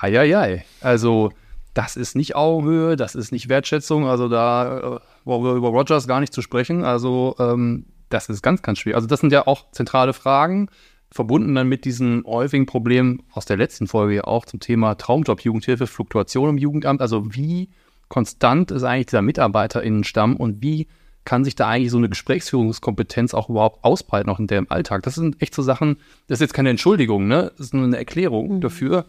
hei, 0.00 0.12
hei, 0.12 0.30
hei. 0.30 0.64
Also, 0.80 1.30
das 1.74 1.96
ist 1.96 2.16
nicht 2.16 2.36
Augenhöhe, 2.36 2.96
das 2.96 3.14
ist 3.14 3.32
nicht 3.32 3.48
Wertschätzung, 3.48 4.06
also 4.06 4.28
da 4.28 4.78
äh, 4.96 5.00
über 5.24 5.68
Rogers 5.68 6.08
gar 6.08 6.20
nicht 6.20 6.32
zu 6.32 6.42
sprechen. 6.42 6.84
Also, 6.84 7.36
ähm, 7.38 7.86
das 8.08 8.28
ist 8.28 8.42
ganz, 8.42 8.62
ganz 8.62 8.78
schwierig. 8.78 8.96
Also, 8.96 9.08
das 9.08 9.20
sind 9.20 9.32
ja 9.32 9.46
auch 9.46 9.70
zentrale 9.72 10.12
Fragen, 10.12 10.68
verbunden 11.10 11.54
dann 11.54 11.68
mit 11.68 11.84
diesen 11.84 12.24
häufigen 12.26 12.66
Problemen 12.66 13.22
aus 13.30 13.44
der 13.46 13.56
letzten 13.56 13.86
Folge 13.86 14.16
ja 14.16 14.24
auch 14.24 14.44
zum 14.44 14.60
Thema 14.60 14.96
Traumjob, 14.96 15.40
Jugendhilfe, 15.40 15.86
Fluktuation 15.86 16.50
im 16.50 16.58
Jugendamt. 16.58 17.00
Also, 17.00 17.34
wie 17.34 17.70
konstant 18.08 18.70
ist 18.70 18.84
eigentlich 18.84 19.06
dieser 19.06 19.22
MitarbeiterInnenstamm 19.22 20.36
und 20.36 20.62
wie 20.62 20.88
kann 21.24 21.44
sich 21.44 21.56
da 21.56 21.68
eigentlich 21.68 21.90
so 21.90 21.98
eine 21.98 22.08
Gesprächsführungskompetenz 22.08 23.34
auch 23.34 23.48
überhaupt 23.48 23.84
ausbreiten, 23.84 24.30
auch 24.30 24.38
in 24.38 24.46
dem 24.46 24.70
Alltag? 24.70 25.02
Das 25.02 25.16
sind 25.16 25.42
echt 25.42 25.54
so 25.54 25.62
Sachen, 25.62 25.96
das 26.28 26.36
ist 26.36 26.42
jetzt 26.42 26.54
keine 26.54 26.70
Entschuldigung, 26.70 27.26
ne? 27.26 27.50
Das 27.56 27.66
ist 27.66 27.74
nur 27.74 27.84
eine 27.84 27.96
Erklärung 27.96 28.56
mhm. 28.56 28.60
dafür, 28.60 29.06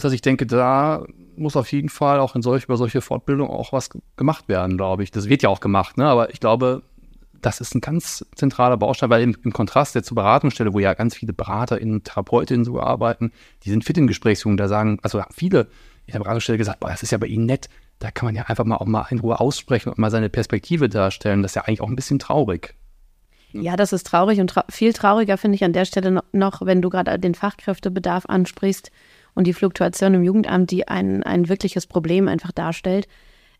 dass 0.00 0.12
ich 0.12 0.22
denke, 0.22 0.46
da 0.46 1.04
muss 1.36 1.56
auf 1.56 1.70
jeden 1.72 1.88
Fall 1.88 2.20
auch 2.20 2.34
in 2.34 2.42
solch, 2.42 2.64
über 2.64 2.76
solche 2.76 3.00
Fortbildungen 3.00 3.52
auch 3.52 3.72
was 3.72 3.90
gemacht 4.16 4.48
werden, 4.48 4.76
glaube 4.76 5.02
ich. 5.02 5.10
Das 5.10 5.28
wird 5.28 5.42
ja 5.42 5.48
auch 5.48 5.60
gemacht, 5.60 5.98
ne? 5.98 6.06
aber 6.06 6.30
ich 6.30 6.40
glaube, 6.40 6.82
das 7.40 7.60
ist 7.60 7.74
ein 7.74 7.80
ganz 7.80 8.24
zentraler 8.36 8.76
Baustein, 8.76 9.10
weil 9.10 9.22
im, 9.22 9.36
im 9.42 9.52
Kontrast 9.52 9.94
der 9.94 10.02
zur 10.02 10.14
Beratungsstelle, 10.14 10.72
wo 10.72 10.78
ja 10.78 10.94
ganz 10.94 11.16
viele 11.16 11.32
BeraterInnen, 11.32 12.04
TherapeutInnen 12.04 12.64
so 12.64 12.80
arbeiten, 12.80 13.32
die 13.64 13.70
sind 13.70 13.84
fit 13.84 13.98
in 13.98 14.06
Gesprächsführung, 14.06 14.56
da 14.56 14.68
sagen, 14.68 14.98
also 15.02 15.22
viele 15.30 15.68
in 16.06 16.12
der 16.12 16.20
Beratungsstelle 16.20 16.58
gesagt, 16.58 16.80
boah, 16.80 16.90
das 16.90 17.02
ist 17.02 17.10
ja 17.10 17.18
bei 17.18 17.26
Ihnen 17.26 17.46
nett, 17.46 17.68
da 17.98 18.10
kann 18.10 18.26
man 18.26 18.34
ja 18.34 18.44
einfach 18.44 18.64
mal 18.64 18.76
auch 18.76 18.86
mal 18.86 19.06
in 19.10 19.20
Ruhe 19.20 19.38
aussprechen 19.40 19.90
und 19.90 19.98
mal 19.98 20.10
seine 20.10 20.28
Perspektive 20.28 20.88
darstellen. 20.88 21.42
Das 21.42 21.52
ist 21.52 21.56
ja 21.56 21.62
eigentlich 21.62 21.80
auch 21.80 21.88
ein 21.88 21.96
bisschen 21.96 22.18
traurig. 22.18 22.74
Ja, 23.52 23.76
das 23.76 23.92
ist 23.92 24.06
traurig 24.06 24.40
und 24.40 24.48
tra 24.48 24.64
viel 24.68 24.92
trauriger 24.92 25.36
finde 25.36 25.56
ich 25.56 25.64
an 25.64 25.72
der 25.72 25.84
Stelle 25.84 26.22
noch, 26.32 26.64
wenn 26.64 26.80
du 26.80 26.88
gerade 26.88 27.18
den 27.18 27.34
Fachkräftebedarf 27.34 28.26
ansprichst 28.26 28.90
und 29.34 29.46
die 29.46 29.52
Fluktuation 29.52 30.14
im 30.14 30.22
Jugendamt, 30.22 30.70
die 30.70 30.88
ein, 30.88 31.22
ein 31.22 31.48
wirkliches 31.48 31.86
Problem 31.86 32.28
einfach 32.28 32.52
darstellt, 32.52 33.08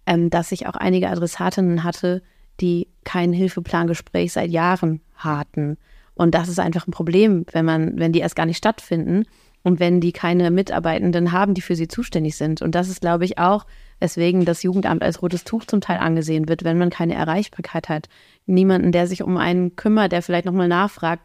ähm, 0.06 0.30
dass 0.30 0.52
ich 0.52 0.66
auch 0.66 0.74
einige 0.74 1.08
Adressatinnen 1.08 1.84
hatte, 1.84 2.22
die 2.60 2.88
kein 3.04 3.32
Hilfeplangespräch 3.32 4.32
seit 4.32 4.50
Jahren 4.50 5.00
hatten. 5.16 5.78
Und 6.14 6.34
das 6.34 6.48
ist 6.48 6.60
einfach 6.60 6.86
ein 6.86 6.92
Problem, 6.92 7.46
wenn 7.52 7.64
man, 7.64 7.98
wenn 7.98 8.12
die 8.12 8.20
erst 8.20 8.36
gar 8.36 8.46
nicht 8.46 8.58
stattfinden 8.58 9.24
und 9.62 9.80
wenn 9.80 10.00
die 10.00 10.12
keine 10.12 10.50
Mitarbeitenden 10.50 11.32
haben, 11.32 11.54
die 11.54 11.60
für 11.60 11.76
sie 11.76 11.88
zuständig 11.88 12.36
sind. 12.36 12.62
Und 12.62 12.74
das 12.74 12.88
ist, 12.88 13.00
glaube 13.00 13.24
ich, 13.24 13.38
auch, 13.38 13.64
weswegen 14.00 14.44
das 14.44 14.62
Jugendamt 14.62 15.02
als 15.02 15.22
rotes 15.22 15.44
Tuch 15.44 15.64
zum 15.64 15.80
Teil 15.80 15.98
angesehen 15.98 16.48
wird, 16.48 16.64
wenn 16.64 16.78
man 16.78 16.90
keine 16.90 17.14
Erreichbarkeit 17.14 17.88
hat. 17.88 18.08
Niemanden, 18.46 18.92
der 18.92 19.06
sich 19.06 19.22
um 19.22 19.36
einen 19.36 19.76
kümmert, 19.76 20.12
der 20.12 20.22
vielleicht 20.22 20.44
nochmal 20.44 20.68
nachfragt. 20.68 21.22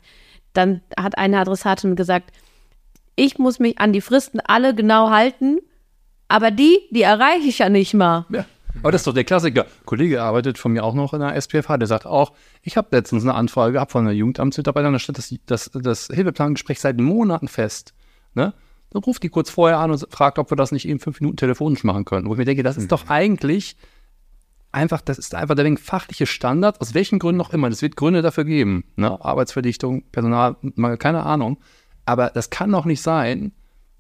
Dann 0.54 0.82
hat 0.98 1.18
eine 1.18 1.40
Adressatin 1.40 1.96
gesagt, 1.96 2.32
ich 3.18 3.38
muss 3.38 3.60
mich 3.60 3.80
an 3.80 3.92
die 3.92 4.00
Fristen 4.00 4.40
alle 4.40 4.74
genau 4.74 5.10
halten, 5.10 5.60
aber 6.30 6.52
die, 6.52 6.80
die 6.92 7.02
erreiche 7.02 7.48
ich 7.48 7.60
ja 7.60 7.68
nicht 7.68 7.94
mal. 7.94 8.26
Ja. 8.30 8.46
Aber 8.84 8.92
das 8.92 9.02
ist 9.02 9.08
doch 9.08 9.14
der 9.14 9.24
Klassiker. 9.24 9.64
Ein 9.64 9.86
Kollege 9.86 10.22
arbeitet 10.22 10.60
von 10.60 10.72
mir 10.72 10.84
auch 10.84 10.94
noch 10.94 11.14
in 11.14 11.20
der 11.20 11.36
SPFH, 11.36 11.78
der 11.78 11.88
sagt 11.88 12.06
auch, 12.06 12.34
ich 12.62 12.78
habe 12.78 12.88
letztens 12.92 13.24
eine 13.24 13.34
Anfrage 13.34 13.74
gehabt 13.74 13.92
von 13.92 14.06
einer 14.06 14.12
Jugendamtsmitarbeiterin, 14.12 14.94
da 14.94 15.00
steht 15.00 15.18
das, 15.18 15.34
das, 15.48 15.72
das 15.74 16.08
Hilfeplangespräch 16.14 16.80
seit 16.80 17.00
Monaten 17.00 17.48
fest. 17.48 17.96
Ne? 18.36 18.54
Dann 18.92 19.04
ruft 19.04 19.24
die 19.24 19.30
kurz 19.30 19.50
vorher 19.50 19.80
an 19.80 19.90
und 19.90 20.08
fragt, 20.12 20.38
ob 20.38 20.52
wir 20.52 20.56
das 20.56 20.72
nicht 20.72 20.88
eben 20.88 21.00
fünf 21.00 21.20
Minuten 21.20 21.38
telefonisch 21.38 21.84
machen 21.84 22.06
können. 22.06 22.28
Wo 22.28 22.34
ich 22.34 22.38
mir 22.38 22.46
denke, 22.46 22.64
das 22.64 22.78
ist 22.78 22.92
doch 22.92 23.10
eigentlich 23.10 23.78
einfach, 24.72 25.02
das 25.02 25.18
ist 25.18 25.34
einfach 25.34 25.56
der 25.56 25.78
fachliche 25.78 26.28
Standard, 26.28 26.80
aus 26.80 26.94
welchen 26.94 27.18
Gründen 27.18 27.42
auch 27.42 27.52
immer. 27.52 27.68
Es 27.70 27.82
wird 27.82 27.96
Gründe 27.96 28.22
dafür 28.22 28.46
geben. 28.46 28.84
Ne? 28.96 29.20
Arbeitsverdichtung, 29.26 30.04
Personalmangel, 30.12 30.98
keine 30.98 31.24
Ahnung. 31.24 31.58
Aber 32.08 32.30
das 32.30 32.50
kann 32.50 32.72
doch 32.72 32.86
nicht 32.86 33.02
sein. 33.02 33.52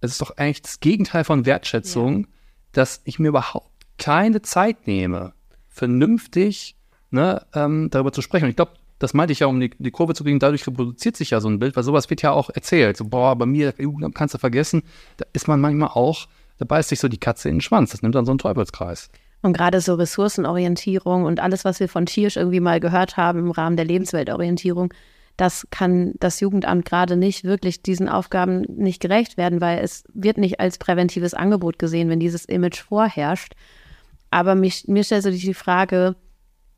Es 0.02 0.12
ist 0.12 0.22
doch 0.22 0.38
eigentlich 0.38 0.62
das 0.62 0.80
Gegenteil 0.80 1.24
von 1.24 1.46
Wertschätzung, 1.46 2.22
ja. 2.22 2.28
dass 2.72 3.02
ich 3.04 3.20
mir 3.20 3.30
überhaupt 3.30 3.70
keine 3.98 4.41
Zeit 4.41 4.88
nehme, 4.88 5.34
vernünftig 5.67 6.76
ne, 7.12 7.46
ähm, 7.54 7.89
darüber 7.91 8.12
zu 8.12 8.22
sprechen. 8.22 8.46
Und 8.46 8.52
ich 8.52 8.56
glaube, 8.56 8.74
das 9.00 9.13
meinte 9.13 9.34
ich 9.34 9.39
ja, 9.39 9.48
um 9.48 9.60
die, 9.60 9.72
die, 9.78 9.91
Kurve 9.91 10.13
zu 10.13 10.24
kriegen, 10.24 10.39
dadurch 10.39 10.65
reproduziert 10.65 11.17
sich 11.17 11.32
ja 11.32 11.41
so 11.41 11.50
ein 11.50 11.60
Bild, 11.60 11.76
weil 11.76 11.84
sowas 11.84 12.10
wird 12.10 12.22
ja 12.22 12.32
auch 12.32 12.50
erzählt. 12.50 12.98
So, 12.98 13.06
boah, 13.06 13.36
bei 13.36 13.46
mir, 13.46 13.74
kannst 14.13 14.34
du 14.34 14.39
vergessen, 14.39 14.84
da 15.17 15.26
ist 15.34 15.48
man 15.48 15.60
manchmal 15.60 15.89
auch, 15.89 16.28
da 16.58 16.65
beißt 16.65 16.89
sich 16.89 17.00
so 17.00 17.08
die 17.08 17.20
Katze 17.20 17.50
in 17.50 17.56
den 17.56 17.62
Schwanz. 17.62 17.91
Das 17.91 18.02
nimmt 18.02 18.15
dann 18.15 18.26
so 18.26 18.32
einen 18.32 18.39
Teufelskreis. 18.39 19.10
Und 19.41 19.54
gerade 19.54 19.82
so 19.82 19.93
Ressourcenorientierung 19.96 21.26
und 21.26 21.39
alles, 21.39 21.63
was 21.63 21.80
wir 21.80 21.89
von 21.89 22.06
Tiersch 22.06 22.38
irgendwie 22.38 22.60
mal 22.60 22.80
gehört 22.80 23.17
haben 23.17 23.39
im 23.39 23.52
Rahmen 23.52 23.76
der 23.76 23.86
Lebensweltorientierung, 23.86 24.93
das 25.38 25.67
kann 25.69 26.13
das 26.19 26.39
Jugendamt 26.39 26.86
gerade 26.86 27.15
nicht 27.15 27.43
wirklich 27.43 27.84
diesen 27.84 28.10
Aufgaben 28.10 28.62
nicht 28.62 29.00
gerecht 29.00 29.38
werden, 29.38 29.62
weil 29.62 29.80
es 29.80 30.04
wird 30.13 30.38
nicht 30.38 30.60
als 30.60 30.80
präventives 30.80 31.36
Angebot 31.36 31.78
gesehen, 31.78 32.10
wenn 32.10 32.19
dieses 32.19 32.45
Image 32.45 32.82
vorherrscht. 32.82 33.54
Aber 34.32 34.56
mich, 34.56 34.88
mir 34.88 35.04
stellt 35.04 35.23
sich 35.23 35.41
die 35.41 35.54
Frage, 35.54 36.15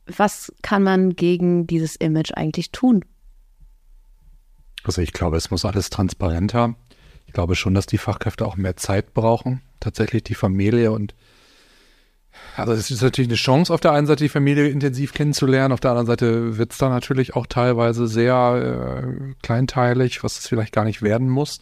was 0.06 0.54
kann 0.62 0.84
man 0.84 1.16
gegen 1.16 1.68
dieses 1.68 1.96
Image 1.96 2.32
eigentlich 2.34 2.72
tun? 2.72 3.06
Also 4.84 5.02
ich 5.02 5.14
glaube, 5.14 5.38
es 5.38 5.52
muss 5.52 5.66
alles 5.66 5.90
transparenter. 5.90 6.76
Ich 7.26 7.34
glaube 7.34 7.56
schon, 7.56 7.74
dass 7.74 7.86
die 7.86 7.98
Fachkräfte 7.98 8.46
auch 8.46 8.58
mehr 8.58 8.76
Zeit 8.76 9.14
brauchen, 9.14 9.62
tatsächlich 9.80 10.24
die 10.24 10.36
Familie 10.36 10.92
und 10.92 11.16
also 12.62 12.74
es 12.74 12.92
ist 12.92 13.02
natürlich 13.02 13.30
eine 13.30 13.38
Chance, 13.38 13.74
auf 13.74 13.82
der 13.82 13.92
einen 13.92 14.08
Seite 14.08 14.24
die 14.24 14.30
Familie 14.30 14.68
intensiv 14.68 15.14
kennenzulernen, 15.14 15.72
auf 15.72 15.80
der 15.80 15.92
anderen 15.92 16.08
Seite 16.08 16.58
wird 16.58 16.72
es 16.72 16.78
dann 16.78 16.92
natürlich 16.92 17.36
auch 17.36 17.48
teilweise 17.48 18.08
sehr 18.08 19.04
äh, 19.04 19.34
kleinteilig, 19.42 20.24
was 20.24 20.40
es 20.40 20.48
vielleicht 20.48 20.74
gar 20.74 20.86
nicht 20.86 21.02
werden 21.02 21.30
muss. 21.30 21.62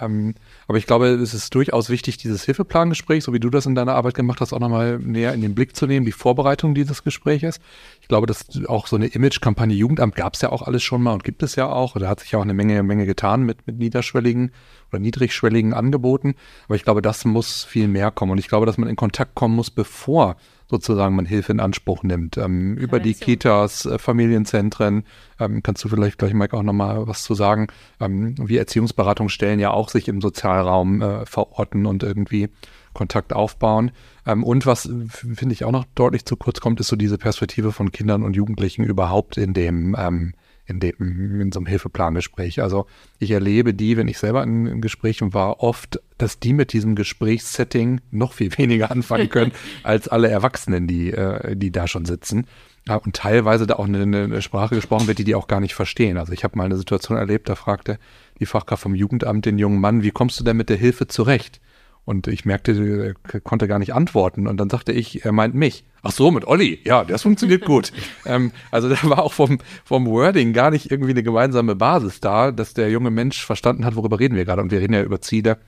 Ähm, 0.00 0.34
aber 0.66 0.78
ich 0.78 0.86
glaube, 0.86 1.08
es 1.08 1.34
ist 1.34 1.54
durchaus 1.54 1.90
wichtig, 1.90 2.16
dieses 2.16 2.44
Hilfeplangespräch, 2.44 3.24
so 3.24 3.32
wie 3.32 3.40
du 3.40 3.50
das 3.50 3.66
in 3.66 3.74
deiner 3.74 3.94
Arbeit 3.94 4.14
gemacht 4.14 4.40
hast, 4.40 4.52
auch 4.52 4.60
nochmal 4.60 4.98
näher 4.98 5.34
in 5.34 5.40
den 5.40 5.54
Blick 5.54 5.74
zu 5.76 5.86
nehmen, 5.86 6.06
die 6.06 6.12
Vorbereitung 6.12 6.74
dieses 6.74 7.04
Gespräches. 7.04 7.60
Ich 8.00 8.08
glaube, 8.08 8.26
dass 8.26 8.46
auch 8.66 8.86
so 8.86 8.96
eine 8.96 9.06
Image-Kampagne 9.06 9.74
Jugendamt 9.74 10.14
gab 10.14 10.34
es 10.34 10.42
ja 10.42 10.50
auch 10.50 10.62
alles 10.62 10.82
schon 10.82 11.02
mal 11.02 11.12
und 11.12 11.24
gibt 11.24 11.42
es 11.42 11.56
ja 11.56 11.68
auch. 11.68 11.96
Da 11.98 12.08
hat 12.08 12.20
sich 12.20 12.32
ja 12.32 12.38
auch 12.38 12.44
eine 12.44 12.54
Menge, 12.54 12.82
Menge 12.82 13.06
getan 13.06 13.42
mit, 13.42 13.66
mit 13.66 13.78
niederschwelligen 13.78 14.52
oder 14.90 15.00
niedrigschwelligen 15.00 15.74
Angeboten. 15.74 16.34
Aber 16.66 16.76
ich 16.76 16.84
glaube, 16.84 17.02
das 17.02 17.24
muss 17.24 17.64
viel 17.64 17.88
mehr 17.88 18.10
kommen. 18.10 18.32
Und 18.32 18.38
ich 18.38 18.48
glaube, 18.48 18.66
dass 18.66 18.78
man 18.78 18.88
in 18.88 18.96
Kontakt 18.96 19.34
kommen 19.34 19.54
muss, 19.54 19.70
bevor 19.70 20.36
sozusagen 20.70 21.16
man 21.16 21.26
Hilfe 21.26 21.52
in 21.52 21.60
Anspruch 21.60 22.02
nimmt. 22.02 22.36
Ähm, 22.36 22.76
über 22.76 23.00
die 23.00 23.14
Kitas, 23.14 23.86
äh, 23.86 23.98
Familienzentren, 23.98 25.04
ähm, 25.40 25.62
kannst 25.62 25.82
du 25.84 25.88
vielleicht 25.88 26.18
gleich, 26.18 26.34
Mike, 26.34 26.56
auch 26.56 26.62
nochmal 26.62 27.06
was 27.06 27.22
zu 27.22 27.34
sagen. 27.34 27.68
Ähm, 28.00 28.34
wir 28.38 28.60
Erziehungsberatungsstellen 28.60 29.60
ja 29.60 29.70
auch 29.70 29.88
sich 29.88 30.08
im 30.08 30.20
Sozialraum 30.20 31.00
äh, 31.00 31.26
verorten 31.26 31.86
und 31.86 32.02
irgendwie 32.02 32.48
Kontakt 32.92 33.32
aufbauen. 33.32 33.92
Ähm, 34.26 34.44
und 34.44 34.66
was, 34.66 34.82
finde 35.08 35.52
ich, 35.52 35.64
auch 35.64 35.72
noch 35.72 35.84
deutlich 35.94 36.24
zu 36.24 36.36
kurz 36.36 36.60
kommt, 36.60 36.80
ist 36.80 36.88
so 36.88 36.96
diese 36.96 37.16
Perspektive 37.18 37.72
von 37.72 37.92
Kindern 37.92 38.22
und 38.22 38.36
Jugendlichen 38.36 38.84
überhaupt 38.84 39.38
in 39.38 39.54
dem 39.54 39.96
ähm, 39.98 40.34
in, 40.68 40.80
dem, 40.80 41.40
in 41.40 41.50
so 41.50 41.60
einem 41.60 41.66
Hilfeplangespräch. 41.66 42.60
Also 42.60 42.86
ich 43.18 43.30
erlebe 43.30 43.74
die, 43.74 43.96
wenn 43.96 44.06
ich 44.06 44.18
selber 44.18 44.42
in, 44.42 44.66
in 44.66 44.80
Gesprächen 44.80 45.32
war, 45.32 45.60
oft, 45.62 46.00
dass 46.18 46.38
die 46.38 46.52
mit 46.52 46.72
diesem 46.72 46.94
Gesprächssetting 46.94 48.00
noch 48.10 48.34
viel 48.34 48.50
weniger 48.58 48.90
anfangen 48.90 49.30
können 49.30 49.52
als 49.82 50.08
alle 50.08 50.28
Erwachsenen, 50.28 50.86
die, 50.86 51.10
äh, 51.10 51.56
die 51.56 51.72
da 51.72 51.88
schon 51.88 52.04
sitzen. 52.04 52.46
Ja, 52.86 52.96
und 52.96 53.16
teilweise 53.16 53.66
da 53.66 53.74
auch 53.74 53.86
eine, 53.86 54.02
eine 54.02 54.42
Sprache 54.42 54.74
gesprochen 54.74 55.08
wird, 55.08 55.18
die 55.18 55.24
die 55.24 55.34
auch 55.34 55.48
gar 55.48 55.60
nicht 55.60 55.74
verstehen. 55.74 56.16
Also 56.16 56.32
ich 56.32 56.44
habe 56.44 56.56
mal 56.56 56.64
eine 56.64 56.76
Situation 56.76 57.18
erlebt, 57.18 57.48
da 57.48 57.54
fragte 57.54 57.98
die 58.40 58.46
Fachkraft 58.46 58.82
vom 58.82 58.94
Jugendamt 58.94 59.46
den 59.46 59.58
jungen 59.58 59.80
Mann, 59.80 60.02
wie 60.02 60.10
kommst 60.10 60.38
du 60.38 60.44
denn 60.44 60.56
mit 60.56 60.68
der 60.68 60.76
Hilfe 60.76 61.06
zurecht? 61.06 61.60
Und 62.08 62.26
ich 62.26 62.46
merkte, 62.46 63.14
er 63.30 63.40
konnte 63.40 63.68
gar 63.68 63.78
nicht 63.78 63.92
antworten. 63.92 64.46
Und 64.46 64.56
dann 64.56 64.70
sagte 64.70 64.92
ich, 64.92 65.26
er 65.26 65.32
meint 65.32 65.54
mich. 65.54 65.84
Ach 66.00 66.10
so, 66.10 66.30
mit 66.30 66.46
Olli. 66.46 66.80
Ja, 66.82 67.04
das 67.04 67.20
funktioniert 67.20 67.66
gut. 67.66 67.92
ähm, 68.24 68.50
also 68.70 68.88
da 68.88 68.96
war 69.02 69.22
auch 69.22 69.34
vom, 69.34 69.58
vom 69.84 70.06
Wording 70.06 70.54
gar 70.54 70.70
nicht 70.70 70.90
irgendwie 70.90 71.10
eine 71.10 71.22
gemeinsame 71.22 71.76
Basis 71.76 72.20
da, 72.20 72.50
dass 72.50 72.72
der 72.72 72.88
junge 72.88 73.10
Mensch 73.10 73.44
verstanden 73.44 73.84
hat, 73.84 73.94
worüber 73.94 74.18
reden 74.18 74.36
wir 74.36 74.46
gerade. 74.46 74.62
Und 74.62 74.70
wir 74.70 74.80
reden 74.80 74.94
ja 74.94 75.02
über 75.02 75.20
Ziele 75.20 75.58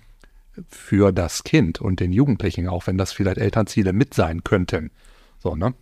für 0.67 1.13
das 1.13 1.45
Kind 1.45 1.79
und 1.79 2.01
den 2.01 2.11
Jugendlichen, 2.11 2.69
auch 2.69 2.87
wenn 2.87 2.97
das 2.97 3.13
vielleicht 3.13 3.37
Elternziele 3.37 3.93
mit 3.93 4.15
sein 4.15 4.43
könnten. 4.43 4.93
So, 5.41 5.57
ne? 5.57 5.75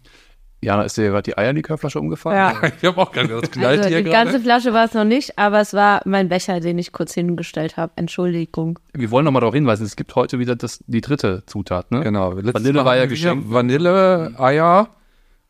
Jana, 0.60 0.82
ist 0.82 0.96
dir 0.96 1.04
gerade 1.10 1.22
die 1.22 1.38
Eier 1.38 1.50
in 1.50 1.56
die 1.56 1.62
Körflasche 1.62 2.00
umgefallen? 2.00 2.36
Ja. 2.36 2.68
Ich 2.80 2.84
habe 2.84 3.00
auch 3.00 3.12
gerade 3.12 3.40
das 3.40 3.50
knallt 3.50 3.78
Also 3.78 3.88
hier 3.90 3.98
die 3.98 4.04
gerade. 4.10 4.24
ganze 4.24 4.40
Flasche 4.40 4.72
war 4.72 4.86
es 4.86 4.94
noch 4.94 5.04
nicht, 5.04 5.38
aber 5.38 5.60
es 5.60 5.72
war 5.72 6.02
mein 6.04 6.28
Becher, 6.28 6.58
den 6.58 6.78
ich 6.78 6.90
kurz 6.92 7.14
hingestellt 7.14 7.76
habe. 7.76 7.92
Entschuldigung. 7.96 8.78
Wir 8.92 9.10
wollen 9.12 9.24
nochmal 9.24 9.40
darauf 9.40 9.54
hinweisen, 9.54 9.84
es 9.86 9.94
gibt 9.94 10.14
heute 10.16 10.38
wieder 10.40 10.56
das, 10.56 10.82
die 10.88 11.00
dritte 11.00 11.44
Zutat, 11.46 11.92
ne? 11.92 12.00
Genau. 12.02 12.32
letztes 12.32 12.54
Vanille 12.54 12.84
war 12.84 12.96
ja 12.96 13.06
geschenkt. 13.06 13.50
Vanille, 13.50 14.34
Eier. 14.38 14.88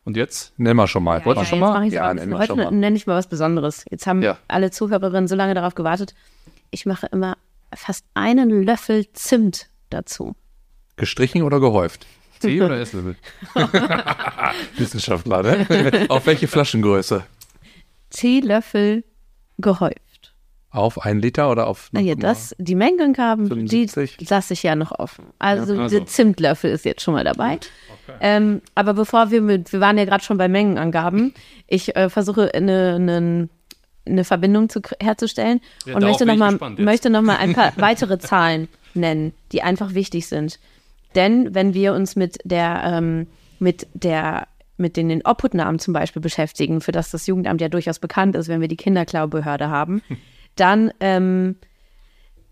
Und 0.04 0.16
jetzt? 0.16 0.58
Nennen 0.58 0.76
wir 0.76 0.86
schon 0.88 1.04
mal. 1.04 1.22
Wolltest 1.24 1.46
du 1.46 1.50
schon 1.50 1.60
mal? 1.60 1.86
Ja, 1.88 2.12
nenn 2.14 2.34
Heute 2.34 2.46
schon 2.48 2.56
mal. 2.58 2.70
nenne 2.70 2.96
ich 2.96 3.06
mal 3.06 3.16
was 3.16 3.28
Besonderes. 3.28 3.84
Jetzt 3.90 4.06
haben 4.06 4.22
Ja. 4.22 4.38
alle 4.48 4.70
Zuhörerinnen 4.70 5.28
so 5.28 5.34
lange 5.36 5.54
darauf 5.54 5.74
gewartet. 5.74 6.14
Ich 6.70 6.86
mache 6.86 7.06
immer 7.12 7.36
fast 7.74 8.04
einen 8.14 8.62
Löffel 8.62 9.06
Zimt 9.12 9.68
dazu. 9.90 10.34
Gestrichen 10.96 11.42
oder 11.42 11.60
gehäuft? 11.60 12.06
C 12.38 12.60
oder 12.62 12.78
S-Level? 12.80 13.16
Wissenschaftler, 14.76 15.42
ne? 15.42 16.06
Auf 16.08 16.26
welche 16.26 16.48
Flaschengröße? 16.48 17.24
Teelöffel 18.10 19.04
gehäuft. 19.58 20.34
Auf 20.70 21.02
ein 21.04 21.20
Liter 21.20 21.50
oder 21.50 21.66
auf. 21.66 21.88
Naja, 21.92 22.14
das, 22.14 22.54
die 22.58 22.74
Mengenangaben, 22.74 23.44
die 23.44 23.88
75? 23.88 24.28
lasse 24.28 24.52
ich 24.52 24.62
ja 24.62 24.76
noch 24.76 24.92
offen. 24.98 25.24
Also, 25.38 25.74
Ja, 25.74 25.82
also. 25.82 25.96
der 25.96 26.06
Zimtlöffel 26.06 26.70
ist 26.70 26.84
jetzt 26.84 27.02
schon 27.02 27.14
mal 27.14 27.24
dabei. 27.24 27.58
Ähm, 28.20 28.60
aber 28.74 28.92
bevor 28.94 29.30
wir 29.30 29.40
mit, 29.40 29.72
wir 29.72 29.80
waren 29.80 29.96
ja 29.96 30.04
gerade 30.04 30.22
schon 30.22 30.36
bei 30.36 30.46
Mengenangaben, 30.48 31.32
ich 31.66 31.96
äh, 31.96 32.10
versuche 32.10 32.52
eine, 32.54 32.96
eine, 32.96 33.48
eine 34.06 34.24
Verbindung 34.24 34.68
zu, 34.68 34.80
herzustellen 35.00 35.60
Ja, 35.86 35.96
und 35.96 36.02
möchte 36.02 36.26
nochmal 36.26 36.50
gespannt 36.50 36.78
jetzt. 36.78 36.84
möchte 36.84 37.10
noch 37.10 37.22
mal 37.22 37.36
ein 37.38 37.54
paar 37.54 37.72
weitere 37.76 38.18
Zahlen 38.18 38.68
nennen, 38.94 39.32
die 39.52 39.62
einfach 39.62 39.94
wichtig 39.94 40.26
sind. 40.26 40.58
Denn 41.14 41.54
wenn 41.54 41.74
wir 41.74 41.94
uns 41.94 42.16
mit 42.16 42.38
der, 42.44 42.82
ähm, 42.84 43.26
mit 43.58 43.86
der, 43.94 44.48
mit 44.76 44.96
den 44.96 45.22
Obhutnamen 45.24 45.78
zum 45.78 45.94
Beispiel 45.94 46.22
beschäftigen, 46.22 46.80
für 46.80 46.92
das 46.92 47.10
das 47.10 47.26
Jugendamt 47.26 47.60
ja 47.60 47.68
durchaus 47.68 47.98
bekannt 47.98 48.36
ist, 48.36 48.48
wenn 48.48 48.60
wir 48.60 48.68
die 48.68 48.76
Kinderklaubehörde 48.76 49.70
haben, 49.70 50.02
dann 50.56 50.92
ähm, 51.00 51.56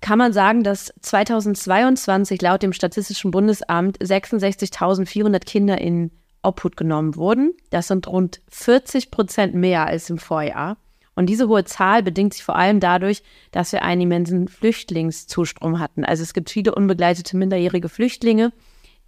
kann 0.00 0.18
man 0.18 0.32
sagen, 0.32 0.62
dass 0.62 0.92
2022 1.00 2.40
laut 2.42 2.62
dem 2.62 2.72
Statistischen 2.72 3.30
Bundesamt 3.30 3.98
66.400 3.98 5.44
Kinder 5.44 5.78
in 5.80 6.10
Obhut 6.42 6.76
genommen 6.76 7.16
wurden. 7.16 7.54
Das 7.70 7.88
sind 7.88 8.06
rund 8.06 8.40
40 8.50 9.10
Prozent 9.10 9.54
mehr 9.54 9.86
als 9.86 10.10
im 10.10 10.18
Vorjahr. 10.18 10.76
Und 11.16 11.26
diese 11.26 11.48
hohe 11.48 11.64
Zahl 11.64 12.02
bedingt 12.02 12.34
sich 12.34 12.44
vor 12.44 12.56
allem 12.56 12.78
dadurch, 12.78 13.22
dass 13.50 13.72
wir 13.72 13.82
einen 13.82 14.02
immensen 14.02 14.48
Flüchtlingszustrom 14.48 15.80
hatten. 15.80 16.04
Also 16.04 16.22
es 16.22 16.34
gibt 16.34 16.50
viele 16.50 16.74
unbegleitete 16.74 17.36
minderjährige 17.36 17.88
Flüchtlinge, 17.88 18.52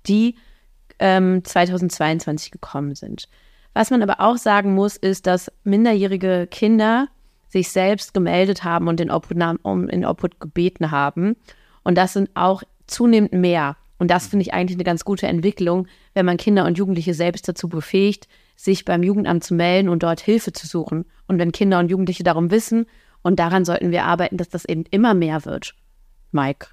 die 0.06 0.34
ähm, 0.98 1.44
2022 1.44 2.50
gekommen 2.50 2.94
sind. 2.94 3.28
Was 3.74 3.90
man 3.90 4.02
aber 4.02 4.20
auch 4.20 4.38
sagen 4.38 4.74
muss, 4.74 4.96
ist, 4.96 5.26
dass 5.26 5.52
minderjährige 5.64 6.48
Kinder 6.50 7.08
sich 7.48 7.70
selbst 7.70 8.14
gemeldet 8.14 8.64
haben 8.64 8.88
und 8.88 9.00
in 9.00 9.10
Obhut, 9.10 9.36
um 9.62 9.88
in 9.88 10.04
Obhut 10.04 10.40
gebeten 10.40 10.90
haben. 10.90 11.36
Und 11.84 11.96
das 11.96 12.14
sind 12.14 12.30
auch 12.34 12.62
zunehmend 12.86 13.32
mehr. 13.32 13.76
Und 13.98 14.10
das 14.10 14.26
finde 14.28 14.42
ich 14.42 14.54
eigentlich 14.54 14.76
eine 14.76 14.84
ganz 14.84 15.04
gute 15.04 15.26
Entwicklung, 15.26 15.86
wenn 16.14 16.26
man 16.26 16.36
Kinder 16.36 16.64
und 16.64 16.78
Jugendliche 16.78 17.14
selbst 17.14 17.48
dazu 17.48 17.68
befähigt, 17.68 18.28
sich 18.58 18.84
beim 18.84 19.04
Jugendamt 19.04 19.44
zu 19.44 19.54
melden 19.54 19.88
und 19.88 20.02
dort 20.02 20.20
Hilfe 20.20 20.52
zu 20.52 20.66
suchen. 20.66 21.04
Und 21.28 21.38
wenn 21.38 21.52
Kinder 21.52 21.78
und 21.78 21.90
Jugendliche 21.90 22.24
darum 22.24 22.50
wissen, 22.50 22.86
und 23.22 23.38
daran 23.38 23.64
sollten 23.64 23.92
wir 23.92 24.04
arbeiten, 24.04 24.36
dass 24.36 24.48
das 24.48 24.64
eben 24.64 24.84
immer 24.90 25.14
mehr 25.14 25.44
wird. 25.44 25.74
Mike. 26.32 26.66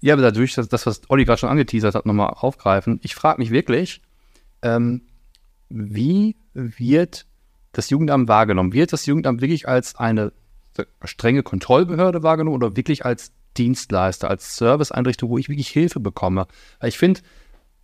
Ja, 0.00 0.14
aber 0.14 0.22
dadurch, 0.22 0.54
dass 0.54 0.68
das, 0.68 0.86
was 0.86 1.02
Olli 1.08 1.24
gerade 1.24 1.38
schon 1.38 1.48
angeteasert 1.48 1.94
hat, 1.94 2.06
nochmal 2.06 2.30
aufgreifen. 2.30 3.00
Ich 3.02 3.14
frage 3.16 3.40
mich 3.40 3.50
wirklich, 3.50 4.00
ähm, 4.62 5.02
wie 5.68 6.36
wird 6.54 7.26
das 7.72 7.90
Jugendamt 7.90 8.28
wahrgenommen? 8.28 8.72
Wird 8.72 8.92
das 8.92 9.06
Jugendamt 9.06 9.40
wirklich 9.40 9.66
als 9.66 9.96
eine 9.96 10.32
strenge 11.04 11.42
Kontrollbehörde 11.42 12.22
wahrgenommen 12.22 12.56
oder 12.56 12.76
wirklich 12.76 13.04
als 13.04 13.32
Dienstleister, 13.56 14.30
als 14.30 14.56
Serviceeinrichtung, 14.56 15.30
wo 15.30 15.38
ich 15.38 15.48
wirklich 15.48 15.68
Hilfe 15.68 15.98
bekomme? 15.98 16.46
Weil 16.78 16.90
ich 16.90 16.98
finde, 16.98 17.22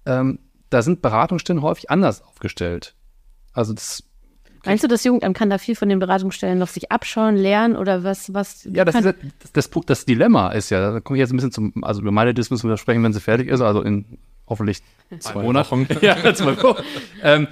ähm, 0.07 0.39
da 0.73 0.83
sind 0.83 1.03
Beratungsstellen 1.03 1.63
häufig 1.63 1.91
anders 1.91 2.23
aufgestellt. 2.23 2.95
Also 3.53 3.75
das 3.75 4.05
Meinst 4.65 4.85
du, 4.85 4.89
das 4.89 5.03
Jugendamt 5.03 5.37
kann 5.37 5.51
da 5.51 5.59
viel 5.59 5.75
von 5.75 5.89
den 5.89 5.99
Beratungsstellen 5.99 6.57
noch 6.57 6.69
sich 6.69 6.93
abschauen, 6.93 7.37
lernen 7.37 7.75
oder 7.75 8.05
was? 8.05 8.33
was 8.33 8.69
Ja, 8.73 8.85
das, 8.85 8.95
das, 8.95 9.15
das, 9.53 9.71
das, 9.71 9.85
das 9.87 10.05
Dilemma 10.05 10.51
ist 10.51 10.71
ja, 10.71 10.93
da 10.93 11.01
komme 11.01 11.19
ich 11.19 11.21
jetzt 11.21 11.33
ein 11.33 11.37
bisschen 11.37 11.51
zum, 11.51 11.83
also 11.83 12.01
über 12.01 12.13
meine 12.13 12.33
Diskussion 12.33 12.71
wir 12.71 12.77
sprechen, 12.77 13.03
wenn 13.03 13.13
sie 13.13 13.21
fertig 13.21 13.49
ist, 13.49 13.61
also 13.61 13.83
in 13.83 14.19
hoffentlich 14.47 14.83
zwei 15.19 15.43
Monaten. 15.43 15.89
ja, 16.01 16.33
zwei 16.33 16.63
Wochen. 16.63 16.83
ähm, 17.23 17.49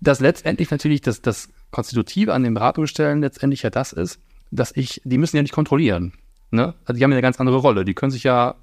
dass 0.00 0.20
letztendlich 0.20 0.70
natürlich 0.70 1.00
das, 1.00 1.20
das 1.20 1.48
Konstitutive 1.72 2.32
an 2.32 2.44
den 2.44 2.54
Beratungsstellen 2.54 3.20
letztendlich 3.20 3.62
ja 3.62 3.70
das 3.70 3.92
ist, 3.92 4.20
dass 4.52 4.70
ich, 4.76 5.00
die 5.04 5.18
müssen 5.18 5.36
ja 5.36 5.42
nicht 5.42 5.54
kontrollieren. 5.54 6.12
Ne? 6.52 6.74
Also 6.84 6.98
die 6.98 7.02
haben 7.02 7.10
ja 7.10 7.16
eine 7.16 7.22
ganz 7.22 7.40
andere 7.40 7.56
Rolle. 7.56 7.84
Die 7.84 7.94
können 7.94 8.12
sich 8.12 8.22
ja, 8.22 8.54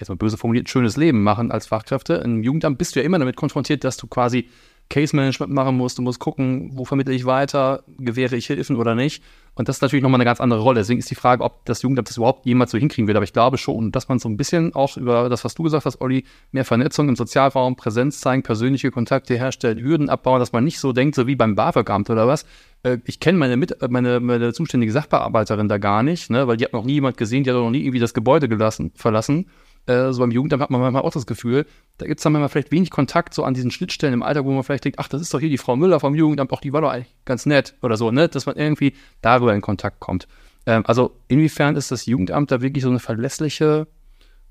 jetzt 0.00 0.08
mal 0.08 0.16
böse 0.16 0.36
formuliert, 0.36 0.68
schönes 0.68 0.96
Leben 0.96 1.22
machen 1.22 1.50
als 1.50 1.66
Fachkräfte. 1.66 2.14
Im 2.14 2.42
Jugendamt 2.42 2.78
bist 2.78 2.94
du 2.94 3.00
ja 3.00 3.06
immer 3.06 3.18
damit 3.18 3.36
konfrontiert, 3.36 3.84
dass 3.84 3.96
du 3.96 4.06
quasi 4.06 4.48
Case 4.90 5.14
Management 5.14 5.52
machen 5.52 5.76
musst. 5.76 5.98
Du 5.98 6.02
musst 6.02 6.18
gucken, 6.18 6.72
wo 6.74 6.84
vermittle 6.84 7.14
ich 7.14 7.24
weiter, 7.24 7.84
gewähre 7.98 8.36
ich 8.36 8.46
Hilfen 8.46 8.76
oder 8.76 8.94
nicht. 8.96 9.22
Und 9.54 9.68
das 9.68 9.76
ist 9.76 9.82
natürlich 9.82 10.02
nochmal 10.02 10.18
eine 10.18 10.24
ganz 10.24 10.40
andere 10.40 10.60
Rolle. 10.60 10.80
Deswegen 10.80 10.98
ist 10.98 11.10
die 11.10 11.14
Frage, 11.14 11.44
ob 11.44 11.64
das 11.64 11.82
Jugendamt 11.82 12.08
das 12.08 12.16
überhaupt 12.16 12.44
jemals 12.44 12.72
so 12.72 12.78
hinkriegen 12.78 13.06
wird. 13.06 13.16
Aber 13.16 13.24
ich 13.24 13.32
glaube 13.32 13.56
schon, 13.56 13.92
dass 13.92 14.08
man 14.08 14.18
so 14.18 14.28
ein 14.28 14.36
bisschen 14.36 14.74
auch 14.74 14.96
über 14.96 15.28
das, 15.28 15.44
was 15.44 15.54
du 15.54 15.62
gesagt 15.62 15.86
hast, 15.86 16.00
Olli, 16.00 16.24
mehr 16.50 16.64
Vernetzung 16.64 17.08
im 17.08 17.16
Sozialraum, 17.16 17.76
Präsenz 17.76 18.20
zeigen, 18.20 18.42
persönliche 18.42 18.90
Kontakte 18.90 19.34
herstellen, 19.34 19.78
Hürden 19.78 20.08
abbauen, 20.08 20.40
dass 20.40 20.52
man 20.52 20.64
nicht 20.64 20.80
so 20.80 20.92
denkt, 20.92 21.14
so 21.14 21.26
wie 21.26 21.36
beim 21.36 21.54
BAföG-Amt 21.54 22.10
oder 22.10 22.26
was. 22.26 22.44
Äh, 22.82 22.98
Ich 23.04 23.20
kenne 23.20 23.38
meine, 23.38 23.56
meine, 23.88 24.18
meine 24.18 24.52
zuständige 24.52 24.92
Sachbearbeiterin 24.92 25.68
da 25.68 25.78
gar 25.78 26.02
nicht, 26.02 26.30
ne, 26.30 26.48
weil 26.48 26.56
die 26.56 26.64
hat 26.64 26.72
noch 26.72 26.84
nie 26.84 26.94
jemand 26.94 27.16
gesehen, 27.16 27.44
die 27.44 27.50
hat 27.50 27.56
noch 27.56 27.70
nie 27.70 27.82
irgendwie 27.82 28.00
das 28.00 28.14
Gebäude 28.14 28.48
gelassen, 28.48 28.90
verlassen. 28.96 29.46
Äh, 29.86 30.12
so 30.12 30.20
beim 30.20 30.30
Jugendamt 30.30 30.62
hat 30.62 30.70
man 30.70 30.80
manchmal 30.80 31.02
auch 31.02 31.12
das 31.12 31.26
Gefühl, 31.26 31.66
da 31.98 32.06
gibt 32.06 32.20
es 32.20 32.24
dann 32.24 32.32
manchmal 32.32 32.48
vielleicht 32.48 32.72
wenig 32.72 32.90
Kontakt 32.90 33.34
so 33.34 33.44
an 33.44 33.54
diesen 33.54 33.70
Schnittstellen 33.70 34.14
im 34.14 34.22
Alltag, 34.22 34.44
wo 34.44 34.52
man 34.52 34.62
vielleicht 34.62 34.84
denkt, 34.84 34.98
ach, 34.98 35.08
das 35.08 35.20
ist 35.20 35.32
doch 35.34 35.40
hier 35.40 35.48
die 35.48 35.58
Frau 35.58 35.76
Müller 35.76 36.00
vom 36.00 36.14
Jugendamt, 36.14 36.52
auch 36.52 36.60
die 36.60 36.72
war 36.72 36.80
doch 36.80 36.90
eigentlich 36.90 37.14
ganz 37.24 37.46
nett 37.46 37.74
oder 37.82 37.96
so, 37.96 38.10
ne? 38.10 38.28
Dass 38.28 38.46
man 38.46 38.56
irgendwie 38.56 38.94
darüber 39.22 39.54
in 39.54 39.60
Kontakt 39.60 40.00
kommt. 40.00 40.28
Ähm, 40.66 40.82
also 40.86 41.16
inwiefern 41.28 41.76
ist 41.76 41.90
das 41.90 42.06
Jugendamt 42.06 42.50
da 42.50 42.60
wirklich 42.60 42.84
so 42.84 42.90
eine 42.90 42.98
verlässliche, 42.98 43.86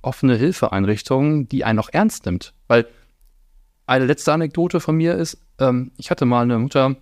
offene 0.01 0.35
Hilfeeinrichtung, 0.35 1.47
die 1.47 1.63
einen 1.63 1.79
auch 1.79 1.89
ernst 1.91 2.25
nimmt? 2.25 2.53
Weil 2.67 2.87
eine 3.85 4.05
letzte 4.05 4.33
Anekdote 4.33 4.79
von 4.79 4.95
mir 4.95 5.15
ist, 5.15 5.37
ähm, 5.59 5.91
ich 5.97 6.11
hatte 6.11 6.25
mal 6.25 6.41
eine 6.41 6.59
Mutter 6.59 6.95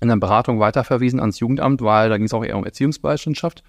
in 0.00 0.08
der 0.08 0.16
Beratung 0.16 0.60
weiterverwiesen 0.60 1.20
ans 1.20 1.40
Jugendamt, 1.40 1.80
weil 1.80 2.08
da 2.08 2.16
ging 2.16 2.26
es 2.26 2.34
auch 2.34 2.44
eher 2.44 2.56
um 2.56 2.64
Erziehungsbeistandschaft. 2.64 3.62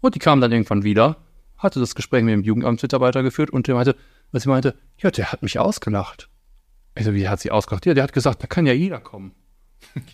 Und 0.00 0.14
die 0.14 0.18
kam 0.18 0.40
dann 0.40 0.52
irgendwann 0.52 0.84
wieder, 0.84 1.16
hatte 1.58 1.80
das 1.80 1.94
Gespräch 1.94 2.22
mit 2.22 2.32
dem 2.32 2.42
Jugendamtsmitarbeiter 2.42 3.22
geführt 3.22 3.50
und 3.50 3.66
der 3.66 3.74
meinte, 3.74 3.96
was 4.32 4.42
sie 4.42 4.48
meinte, 4.48 4.74
ja, 4.98 5.10
der 5.10 5.32
hat 5.32 5.42
mich 5.42 5.58
ausgelacht. 5.58 6.28
Ich 6.96 7.04
so, 7.04 7.14
wie 7.14 7.28
hat 7.28 7.40
sie 7.40 7.50
ausgelacht? 7.50 7.86
Ja, 7.86 7.94
der 7.94 8.04
hat 8.04 8.12
gesagt, 8.12 8.42
da 8.42 8.46
kann 8.46 8.66
ja 8.66 8.72
jeder 8.72 9.00
kommen. 9.00 9.32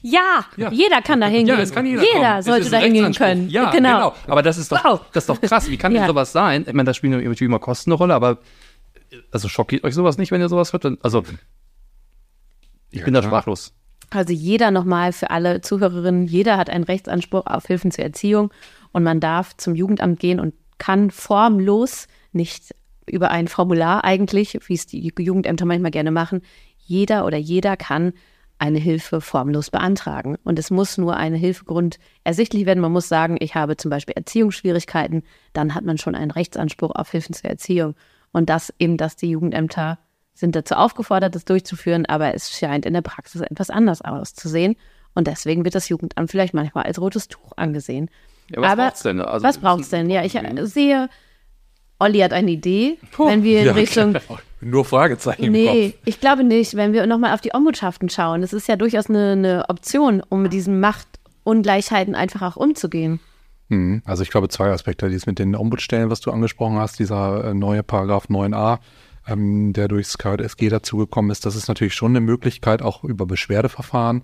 ja, 0.02 0.44
Ja. 0.56 0.70
jeder 0.72 1.00
kann 1.02 1.20
da 1.20 1.26
hingehen. 1.28 1.56
Ja, 1.56 1.60
es 1.62 1.72
kann 1.72 1.86
jeder, 1.86 2.02
jeder 2.02 2.30
kommen. 2.30 2.42
Sollte 2.42 2.70
da 2.70 2.78
hingehen 2.78 3.12
können. 3.14 3.48
Ja, 3.48 3.70
genau. 3.70 4.10
genau. 4.10 4.14
Aber 4.26 4.42
das 4.42 4.58
ist 4.58 4.70
doch, 4.72 4.84
Wow. 4.84 5.00
das 5.12 5.22
ist 5.24 5.28
doch 5.28 5.40
krass. 5.40 5.70
Wie 5.70 5.76
kann 5.76 5.92
Ja. 5.92 6.00
denn 6.02 6.08
sowas 6.08 6.32
sein? 6.32 6.62
Ich 6.66 6.72
meine, 6.72 6.84
da 6.86 6.94
spielen 6.94 7.12
natürlich 7.12 7.40
immer 7.42 7.58
Kosten 7.60 7.90
eine 7.90 7.96
Rolle, 7.98 8.14
aber 8.14 8.38
also 9.30 9.48
schockiert 9.48 9.84
euch 9.84 9.94
sowas 9.94 10.18
nicht, 10.18 10.30
wenn 10.32 10.40
ihr 10.40 10.48
sowas 10.48 10.72
hört? 10.72 10.86
Also, 11.02 11.22
ich 12.90 13.04
bin 13.04 13.14
da 13.14 13.22
sprachlos. 13.22 13.72
Also 14.10 14.32
jeder 14.32 14.70
nochmal 14.70 15.12
für 15.12 15.30
alle 15.30 15.62
Zuhörerinnen, 15.62 16.26
jeder 16.26 16.58
hat 16.58 16.68
einen 16.68 16.84
Rechtsanspruch 16.84 17.46
auf 17.46 17.66
Hilfen 17.66 17.90
zur 17.90 18.04
Erziehung 18.04 18.52
und 18.92 19.02
man 19.04 19.20
darf 19.20 19.56
zum 19.56 19.74
Jugendamt 19.74 20.20
gehen 20.20 20.38
und 20.38 20.54
kann 20.82 21.12
formlos, 21.12 22.08
nicht 22.32 22.74
über 23.06 23.30
ein 23.30 23.46
Formular 23.46 24.02
eigentlich, 24.02 24.58
wie 24.66 24.74
es 24.74 24.84
die 24.84 25.12
Jugendämter 25.16 25.64
manchmal 25.64 25.92
gerne 25.92 26.10
machen, 26.10 26.42
jeder 26.76 27.24
oder 27.24 27.36
jeder 27.36 27.76
kann 27.76 28.14
eine 28.58 28.80
Hilfe 28.80 29.20
formlos 29.20 29.70
beantragen. 29.70 30.38
Und 30.42 30.58
es 30.58 30.72
muss 30.72 30.98
nur 30.98 31.16
ein 31.16 31.34
Hilfegrund 31.34 32.00
ersichtlich 32.24 32.66
werden. 32.66 32.80
Man 32.80 32.90
muss 32.90 33.08
sagen, 33.08 33.36
ich 33.38 33.54
habe 33.54 33.76
zum 33.76 33.92
Beispiel 33.92 34.14
Erziehungsschwierigkeiten, 34.16 35.22
dann 35.52 35.76
hat 35.76 35.84
man 35.84 35.98
schon 35.98 36.16
einen 36.16 36.32
Rechtsanspruch 36.32 36.90
auf 36.96 37.12
Hilfen 37.12 37.32
zur 37.32 37.48
Erziehung. 37.48 37.94
Und 38.32 38.50
das 38.50 38.74
eben, 38.80 38.96
dass 38.96 39.14
die 39.14 39.30
Jugendämter 39.30 40.00
sind 40.34 40.56
dazu 40.56 40.74
aufgefordert, 40.74 41.36
das 41.36 41.44
durchzuführen, 41.44 42.06
aber 42.06 42.34
es 42.34 42.50
scheint 42.50 42.86
in 42.86 42.94
der 42.94 43.02
Praxis 43.02 43.40
etwas 43.40 43.70
anders 43.70 44.02
auszusehen. 44.02 44.74
Und 45.14 45.28
deswegen 45.28 45.64
wird 45.64 45.76
das 45.76 45.88
Jugendamt 45.88 46.28
vielleicht 46.28 46.54
manchmal 46.54 46.84
als 46.84 47.00
rotes 47.00 47.28
Tuch 47.28 47.52
angesehen. 47.54 48.10
Ja, 48.50 48.60
was 48.60 48.72
aber 48.72 48.82
braucht's 48.84 49.02
denn? 49.02 49.20
Also, 49.20 49.46
was 49.46 49.58
braucht's 49.58 49.88
denn? 49.90 50.10
Ja, 50.10 50.24
ich 50.24 50.34
äh, 50.34 50.66
sehe, 50.66 51.08
Olli 51.98 52.18
hat 52.18 52.32
eine 52.32 52.50
Idee, 52.50 52.98
wenn 53.16 53.42
wir 53.42 53.60
in 53.60 53.66
Ja, 53.66 53.72
Richtung 53.72 54.12
genau. 54.28 54.38
Nur 54.60 54.84
Fragezeichen 54.84 55.42
im 55.42 55.52
Nee, 55.52 55.94
ich 56.04 56.20
glaube 56.20 56.44
nicht. 56.44 56.76
Wenn 56.76 56.92
wir 56.92 57.06
nochmal 57.06 57.34
auf 57.34 57.40
die 57.40 57.52
Ombudschaften 57.52 58.08
schauen, 58.08 58.42
das 58.42 58.52
ist 58.52 58.68
ja 58.68 58.76
durchaus 58.76 59.08
eine, 59.08 59.32
eine 59.32 59.64
Option, 59.68 60.22
um 60.28 60.42
mit 60.42 60.52
diesen 60.52 60.78
Machtungleichheiten 60.80 62.14
einfach 62.14 62.42
auch 62.42 62.56
umzugehen. 62.56 63.20
Mhm. 63.68 64.02
Also 64.04 64.22
ich 64.22 64.30
glaube 64.30 64.48
zwei 64.48 64.70
Aspekte. 64.70 65.08
Dies 65.08 65.26
mit 65.26 65.38
den 65.38 65.56
Ombudsstellen, 65.56 66.10
was 66.10 66.20
du 66.20 66.30
angesprochen 66.30 66.76
hast, 66.78 66.98
dieser 66.98 67.46
äh, 67.46 67.54
neue 67.54 67.82
Paragraph 67.82 68.26
9a, 68.26 68.78
ähm, 69.26 69.72
der 69.72 69.88
durchs 69.88 70.18
KSG 70.18 70.68
dazugekommen 70.68 71.30
ist. 71.30 71.44
Das 71.46 71.56
ist 71.56 71.68
natürlich 71.68 71.94
schon 71.94 72.12
eine 72.12 72.20
Möglichkeit, 72.20 72.82
auch 72.82 73.02
über 73.02 73.26
Beschwerdeverfahren. 73.26 74.22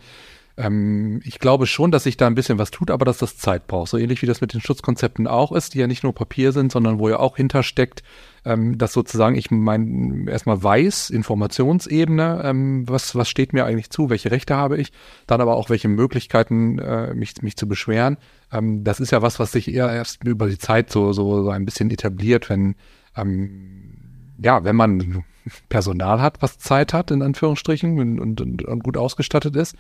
Ähm, 0.59 1.21
ich 1.25 1.39
glaube 1.39 1.67
schon, 1.67 1.93
dass 1.93 2.03
sich 2.03 2.17
da 2.17 2.27
ein 2.27 2.35
bisschen 2.35 2.59
was 2.59 2.73
tut, 2.73 2.91
aber 2.91 3.05
dass 3.05 3.19
das 3.19 3.39
Zeit 3.39 3.69
braucht. 3.69 3.91
So 3.91 3.97
ähnlich 3.97 4.23
wie 4.23 4.27
das 4.27 4.41
mit 4.41 4.53
den 4.53 4.61
Schutzkonzepten 4.61 5.29
auch 5.29 5.53
ist, 5.53 5.75
die 5.75 5.79
ja 5.79 5.87
nicht 5.87 6.03
nur 6.03 6.13
Papier 6.13 6.51
sind, 6.51 6.73
sondern 6.73 6.99
wo 6.99 7.09
ja 7.09 7.21
auch 7.21 7.37
hintersteckt, 7.37 8.03
ähm, 8.45 8.77
dass 8.77 8.93
sozusagen 8.93 9.37
ich 9.37 9.53
mein 9.53 10.27
erstmal 10.27 10.61
weiß, 10.61 11.11
Informationsebene, 11.11 12.43
ähm, 12.45 12.89
was, 12.89 13.15
was 13.15 13.29
steht 13.29 13.53
mir 13.53 13.67
eigentlich 13.67 13.91
zu, 13.91 14.11
welche 14.11 14.33
Rechte 14.33 14.57
habe 14.57 14.79
ich, 14.79 14.91
dann 15.29 15.41
aber 15.41 15.55
auch 15.55 15.71
welche 15.71 15.89
Möglichkeiten, 15.89 16.81
äh, 16.81 17.15
mich, 17.15 17.41
mich 17.41 17.57
zu 17.57 17.69
beschweren. 17.69 18.17
Ähm, 18.53 18.83
das 18.83 18.99
ist 18.99 19.13
ja 19.13 19.23
was, 19.23 19.39
was 19.39 19.53
sich 19.53 19.73
eher 19.73 19.93
erst 19.93 20.25
über 20.25 20.49
die 20.49 20.59
Zeit 20.59 20.91
so, 20.91 21.13
so, 21.13 21.45
so 21.45 21.51
ein 21.51 21.67
bisschen 21.67 21.91
etabliert, 21.93 22.51
wenn 22.51 22.75
ähm, 23.17 23.95
ja, 24.41 24.65
wenn 24.65 24.77
man 24.77 25.25
Personal 25.69 26.21
hat, 26.21 26.43
was 26.43 26.59
Zeit 26.59 26.93
hat, 26.93 27.11
in 27.11 27.23
Anführungsstrichen, 27.23 27.99
und, 28.21 28.41
und, 28.41 28.65
und 28.65 28.85
gut 28.85 28.97
ausgestattet 28.97 29.57
ist. 29.57 29.77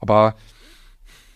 Aber 0.00 0.34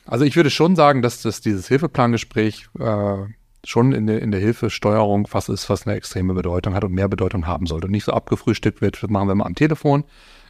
also 0.05 0.25
ich 0.25 0.37
würde 0.37 0.51
schon 0.51 0.77
sagen, 0.77 1.03
dass, 1.03 1.23
dass 1.23 1.41
dieses 1.41 1.69
Hilfeplangespräch 1.69 2.69
äh, 2.79 3.17
schon 3.65 3.93
in 3.93 4.07
der, 4.07 4.21
in 4.21 4.31
der 4.31 4.41
Hilfesteuerung 4.41 5.29
was 5.31 5.49
ist, 5.49 5.71
was 5.71 5.87
eine 5.87 5.97
extreme 5.97 6.35
Bedeutung 6.35 6.75
hat 6.75 6.85
und 6.85 6.93
mehr 6.93 7.09
Bedeutung 7.09 7.47
haben 7.47 7.67
sollte. 7.67 7.87
Und 7.87 7.93
nicht 7.93 8.05
so 8.05 8.13
abgefrühstückt 8.13 8.81
wird, 8.81 9.03
das 9.03 9.11
machen 9.11 9.29
wir 9.29 9.35
mal 9.35 9.47
am 9.47 9.55
Telefon, 9.55 10.05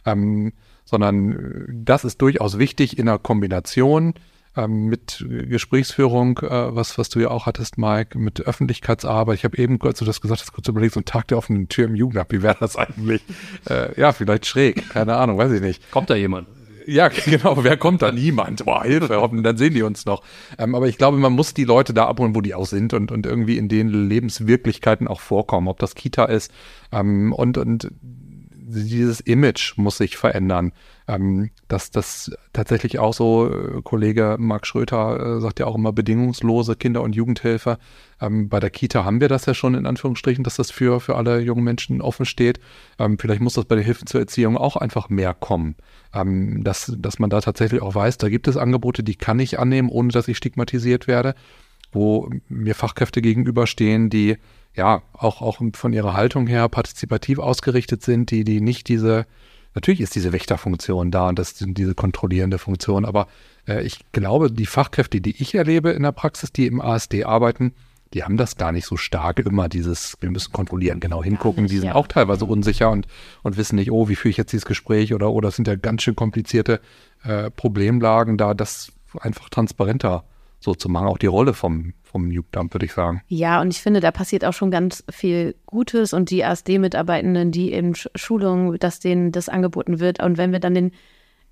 ähm, 0.05 0.53
sondern 0.85 1.31
äh, 1.31 1.65
das 1.69 2.03
ist 2.03 2.21
durchaus 2.21 2.57
wichtig 2.57 2.97
in 2.97 3.05
der 3.05 3.19
Kombination 3.19 4.15
ähm, 4.55 4.85
mit 4.85 5.23
Gesprächsführung, 5.27 6.39
äh, 6.39 6.75
was, 6.75 6.97
was 6.97 7.09
du 7.09 7.19
ja 7.19 7.29
auch 7.29 7.45
hattest, 7.45 7.77
Mike, 7.77 8.17
mit 8.17 8.41
Öffentlichkeitsarbeit. 8.41 9.37
Ich 9.37 9.43
habe 9.43 9.57
eben, 9.57 9.79
als 9.81 9.99
du 9.99 10.05
das 10.05 10.21
gesagt 10.21 10.41
hast, 10.41 10.53
kurz 10.53 10.67
überlegt, 10.67 10.93
so 10.93 10.99
ein 10.99 11.05
Tag 11.05 11.27
der 11.27 11.37
offenen 11.37 11.69
Tür 11.69 11.85
im 11.85 11.95
Jugendamt, 11.95 12.31
wie 12.31 12.41
wäre 12.41 12.57
das 12.59 12.75
eigentlich? 12.75 13.23
äh, 13.69 13.99
ja, 13.99 14.11
vielleicht 14.11 14.45
schräg, 14.45 14.89
keine 14.89 15.15
Ahnung, 15.15 15.37
weiß 15.37 15.51
ich 15.51 15.61
nicht. 15.61 15.91
Kommt 15.91 16.09
da 16.09 16.15
jemand? 16.15 16.47
Ja, 16.85 17.07
genau. 17.25 17.63
Wer 17.63 17.77
kommt 17.77 18.01
da? 18.01 18.11
Niemand. 18.11 18.65
Boah, 18.65 18.83
Hilfe, 18.83 19.21
hoffen, 19.21 19.43
dann 19.43 19.57
sehen 19.57 19.73
die 19.73 19.83
uns 19.83 20.05
noch. 20.05 20.23
Ähm, 20.57 20.75
aber 20.75 20.87
ich 20.87 20.97
glaube, 20.97 21.17
man 21.17 21.33
muss 21.33 21.53
die 21.53 21.65
Leute 21.65 21.93
da 21.93 22.07
abholen, 22.07 22.35
wo 22.35 22.41
die 22.41 22.55
auch 22.55 22.65
sind 22.65 22.93
und, 22.93 23.11
und 23.11 23.25
irgendwie 23.25 23.57
in 23.57 23.69
den 23.69 23.89
Lebenswirklichkeiten 23.89 25.07
auch 25.07 25.21
vorkommen, 25.21 25.67
ob 25.67 25.79
das 25.79 25.95
Kita 25.95 26.25
ist. 26.25 26.51
Ähm, 26.91 27.33
und, 27.33 27.57
und 27.57 27.91
dieses 28.73 29.19
Image 29.19 29.77
muss 29.77 29.97
sich 29.97 30.17
verändern. 30.17 30.71
Ähm, 31.05 31.49
dass 31.67 31.91
das 31.91 32.31
tatsächlich 32.53 32.97
auch 32.97 33.13
so, 33.13 33.49
äh, 33.49 33.81
Kollege 33.83 34.37
Marc 34.39 34.65
Schröter 34.65 35.37
äh, 35.37 35.41
sagt 35.41 35.59
ja 35.59 35.65
auch 35.65 35.75
immer 35.75 35.91
bedingungslose 35.91 36.77
Kinder- 36.77 37.01
und 37.01 37.13
Jugendhilfe. 37.13 37.77
Ähm, 38.21 38.47
bei 38.47 38.61
der 38.61 38.69
Kita 38.69 39.03
haben 39.03 39.19
wir 39.19 39.27
das 39.27 39.45
ja 39.45 39.53
schon 39.53 39.75
in 39.75 39.85
Anführungsstrichen, 39.85 40.45
dass 40.45 40.55
das 40.55 40.71
für, 40.71 41.01
für 41.01 41.15
alle 41.15 41.39
jungen 41.41 41.63
Menschen 41.63 42.01
offen 42.01 42.25
steht. 42.25 42.61
Ähm, 42.99 43.17
vielleicht 43.19 43.41
muss 43.41 43.55
das 43.55 43.65
bei 43.65 43.75
der 43.75 43.83
Hilfe 43.83 44.05
zur 44.05 44.21
Erziehung 44.21 44.57
auch 44.57 44.77
einfach 44.77 45.09
mehr 45.09 45.33
kommen. 45.33 45.75
Ähm, 46.13 46.63
dass, 46.63 46.93
dass 46.97 47.19
man 47.19 47.29
da 47.29 47.41
tatsächlich 47.41 47.81
auch 47.81 47.95
weiß, 47.95 48.17
da 48.17 48.29
gibt 48.29 48.47
es 48.47 48.55
Angebote, 48.55 49.03
die 49.03 49.15
kann 49.15 49.39
ich 49.39 49.59
annehmen, 49.59 49.89
ohne 49.89 50.09
dass 50.09 50.29
ich 50.29 50.37
stigmatisiert 50.37 51.07
werde, 51.07 51.35
wo 51.91 52.29
mir 52.47 52.75
Fachkräfte 52.75 53.21
gegenüberstehen, 53.21 54.09
die 54.09 54.37
ja 54.75 55.01
auch, 55.13 55.41
auch 55.41 55.59
von 55.73 55.93
ihrer 55.93 56.13
Haltung 56.13 56.47
her 56.47 56.67
partizipativ 56.69 57.39
ausgerichtet 57.39 58.03
sind, 58.03 58.31
die, 58.31 58.43
die 58.43 58.61
nicht 58.61 58.87
diese 58.87 59.25
Natürlich 59.75 60.01
ist 60.01 60.15
diese 60.15 60.33
Wächterfunktion 60.33 61.09
da 61.09 61.29
und 61.29 61.39
das 61.39 61.57
sind 61.57 61.77
diese 61.77 61.95
kontrollierende 61.95 62.59
Funktion, 62.59 63.05
aber 63.05 63.27
äh, 63.67 63.83
ich 63.83 63.99
glaube, 64.11 64.51
die 64.51 64.65
Fachkräfte, 64.65 65.19
die 65.19 65.41
ich 65.41 65.55
erlebe 65.55 65.91
in 65.91 66.03
der 66.03 66.11
Praxis, 66.11 66.51
die 66.51 66.67
im 66.67 66.79
ASD 66.79 67.23
arbeiten, 67.23 67.73
die 68.13 68.23
haben 68.23 68.37
das 68.37 68.57
gar 68.57 68.71
nicht 68.71 68.85
so 68.85 68.95
stark 68.97 69.39
immer 69.39 69.69
dieses, 69.69 70.15
wir 70.19 70.29
müssen 70.29 70.53
kontrollieren, 70.53 70.99
genau 70.99 71.23
hingucken, 71.23 71.65
die 71.65 71.77
sind 71.77 71.89
ja. 71.89 71.95
auch 71.95 72.07
teilweise 72.07 72.45
unsicher 72.45 72.91
und, 72.91 73.07
und 73.41 73.57
wissen 73.57 73.75
nicht, 73.75 73.91
oh, 73.91 74.07
wie 74.07 74.15
führe 74.15 74.29
ich 74.29 74.37
jetzt 74.37 74.51
dieses 74.51 74.65
Gespräch 74.65 75.15
oder, 75.15 75.31
oh, 75.31 75.41
das 75.41 75.55
sind 75.55 75.67
ja 75.67 75.75
ganz 75.75 76.03
schön 76.03 76.15
komplizierte 76.15 76.79
äh, 77.23 77.49
Problemlagen 77.49 78.37
da, 78.37 78.53
das 78.53 78.91
einfach 79.19 79.49
transparenter 79.49 80.23
so 80.63 80.73
zu 80.73 80.89
machen, 80.89 81.07
auch 81.07 81.17
die 81.17 81.27
Rolle 81.27 81.53
vom, 81.53 81.93
vom 82.03 82.31
Jugendamt, 82.31 82.73
würde 82.73 82.85
ich 82.85 82.93
sagen. 82.93 83.21
Ja, 83.27 83.61
und 83.61 83.71
ich 83.71 83.81
finde, 83.81 83.99
da 83.99 84.11
passiert 84.11 84.45
auch 84.45 84.53
schon 84.53 84.71
ganz 84.71 85.03
viel 85.09 85.55
Gutes 85.65 86.13
und 86.13 86.29
die 86.29 86.43
ASD-Mitarbeitenden, 86.43 87.51
die 87.51 87.71
in 87.71 87.95
Schulungen, 87.95 88.77
dass 88.79 88.99
denen 88.99 89.31
das 89.31 89.49
angeboten 89.49 89.99
wird. 89.99 90.21
Und 90.21 90.37
wenn 90.37 90.51
wir 90.51 90.59
dann 90.59 90.73
den, 90.73 90.91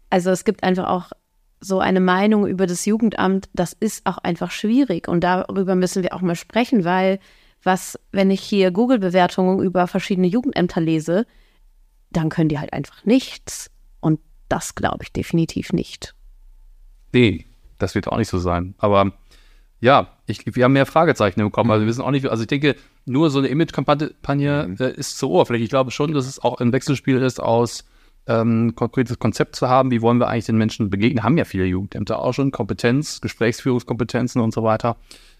also 0.10 0.32
es 0.32 0.46
gibt 0.46 0.64
einfach 0.64 0.88
auch 0.88 1.12
so 1.60 1.80
eine 1.80 2.00
Meinung 2.00 2.48
über 2.48 2.66
das 2.66 2.86
Jugendamt, 2.86 3.50
das 3.54 3.74
ist 3.74 4.06
auch 4.06 4.18
einfach 4.18 4.52
schwierig. 4.52 5.08
Und 5.08 5.24
darüber 5.24 5.76
müssen 5.76 6.04
wir 6.04 6.14
auch 6.14 6.22
mal 6.22 6.36
sprechen, 6.36 6.86
weil 6.86 7.20
was, 7.64 8.00
wenn 8.12 8.32
ich 8.32 8.42
hier 8.42 8.72
Google-Bewertungen 8.72 9.64
über 9.64 9.88
verschiedene 9.88 10.28
Jugendämter 10.28 10.82
lese, 10.82 11.28
dann 12.10 12.30
können 12.30 12.50
die 12.50 12.60
halt 12.60 12.74
einfach 12.74 13.06
nichts. 13.06 13.70
Und 14.00 14.20
das 14.50 14.74
glaube 14.74 15.04
ich 15.04 15.14
definitiv 15.14 15.72
nicht. 15.72 16.16
Nee, 17.14 17.46
das 17.82 17.96
wird 17.96 18.08
auch 18.08 18.18
nicht 18.18 18.30
so 18.30 18.38
sein. 18.38 18.76
Aber 18.78 19.12
ja, 19.80 20.10
ich, 20.28 20.44
wir 20.56 20.64
haben 20.64 20.74
mehr 20.74 20.86
Fragezeichen 20.86 21.42
bekommen. 21.42 21.72
Also 21.72 21.84
wir 21.84 21.88
wissen 21.88 22.02
auch 22.02 22.12
nicht, 22.12 22.28
also 22.28 22.44
ich 22.44 22.48
denke, 22.48 22.76
nur 23.06 23.30
so 23.30 23.40
eine 23.40 23.48
Image-Kampagne 23.48 24.68
mhm. 24.68 24.78
äh, 24.80 24.92
ist 24.92 25.18
zu 25.18 25.30
oberflächlich. 25.32 25.66
Ich 25.66 25.72
glaube 25.72 25.92
schon, 25.92 26.14
dass 26.14 26.28
es 26.28 26.40
auch 26.40 26.60
ein 26.60 26.72
Wechselspiel 26.72 27.18
ist 27.18 27.42
aus 27.42 27.86
ähm, 28.28 28.76
konkretes 28.76 29.18
Konzept 29.18 29.56
zu 29.56 29.68
haben, 29.68 29.90
wie 29.90 30.02
wollen 30.02 30.20
wir 30.20 30.28
eigentlich 30.28 30.46
den 30.46 30.58
Menschen 30.58 30.90
begegnen. 30.90 31.24
Haben 31.24 31.38
ja 31.38 31.46
viele 31.46 31.66
Jugendämter 31.66 32.20
auch 32.20 32.34
schon 32.34 32.52
Kompetenz, 32.52 33.22
Gesprächsführungskompetenzen 33.22 34.42
und 34.42 34.54
so 34.54 34.64
weiter. 34.64 34.98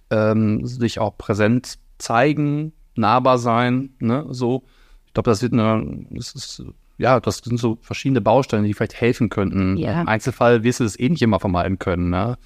Ähm, 0.10 0.66
sich 0.66 1.00
auch 1.00 1.18
präsent 1.18 1.78
zeigen, 2.00 2.74
nahbar 2.96 3.38
sein, 3.38 3.92
ne, 4.00 4.26
so. 4.32 4.64
Ich 5.06 5.14
glaube, 5.14 5.30
das 5.30 5.42
wird 5.42 5.54
eine, 5.54 6.06
das 6.10 6.34
ist 6.34 6.64
ja, 7.02 7.20
das 7.20 7.40
sind 7.40 7.60
so 7.60 7.78
verschiedene 7.82 8.22
Bausteine, 8.22 8.68
die 8.68 8.74
vielleicht 8.74 9.00
helfen 9.00 9.30
könnten. 9.30 9.78
Ja. 9.78 10.02
Im 10.02 10.08
Einzelfall 10.08 10.64
wirst 10.64 10.80
du 10.80 10.84
das 10.84 11.00
eh 11.00 11.10
nicht 11.10 11.22
immer 11.22 11.40
vermeiden 11.40 11.80
können. 11.80 12.10
Ne? 12.10 12.38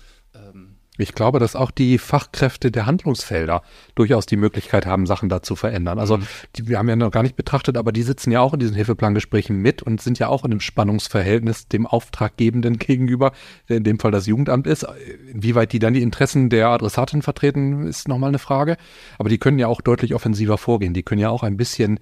Ich 0.97 1.13
glaube, 1.13 1.39
dass 1.39 1.55
auch 1.55 1.71
die 1.71 1.97
Fachkräfte 1.97 2.71
der 2.71 2.85
Handlungsfelder 2.85 3.61
durchaus 3.95 4.25
die 4.25 4.37
Möglichkeit 4.37 4.85
haben, 4.85 5.05
Sachen 5.05 5.27
da 5.27 5.41
zu 5.41 5.55
verändern. 5.55 5.99
Also 5.99 6.17
mhm. 6.17 6.23
die, 6.55 6.67
wir 6.69 6.77
haben 6.77 6.87
ja 6.87 6.95
noch 6.95 7.11
gar 7.11 7.23
nicht 7.23 7.35
betrachtet, 7.35 7.77
aber 7.77 7.91
die 7.91 8.03
sitzen 8.03 8.31
ja 8.31 8.39
auch 8.39 8.53
in 8.53 8.59
diesen 8.59 8.75
Hilfeplangesprächen 8.75 9.57
mit 9.57 9.83
und 9.83 10.01
sind 10.01 10.19
ja 10.19 10.29
auch 10.29 10.45
in 10.45 10.51
einem 10.51 10.61
Spannungsverhältnis 10.61 11.67
dem 11.67 11.85
Auftraggebenden 11.85 12.77
gegenüber, 12.79 13.33
der 13.67 13.77
in 13.77 13.83
dem 13.83 13.99
Fall 13.99 14.11
das 14.11 14.25
Jugendamt 14.25 14.67
ist. 14.67 14.85
Inwieweit 15.31 15.73
die 15.73 15.79
dann 15.79 15.93
die 15.93 16.01
Interessen 16.01 16.49
der 16.49 16.69
Adressatin 16.69 17.21
vertreten, 17.21 17.87
ist 17.87 18.07
nochmal 18.07 18.29
eine 18.29 18.39
Frage. 18.39 18.77
Aber 19.17 19.29
die 19.29 19.37
können 19.37 19.59
ja 19.59 19.67
auch 19.67 19.81
deutlich 19.81 20.15
offensiver 20.15 20.57
vorgehen. 20.57 20.93
Die 20.93 21.03
können 21.03 21.21
ja 21.21 21.29
auch 21.29 21.43
ein 21.43 21.57
bisschen 21.57 21.99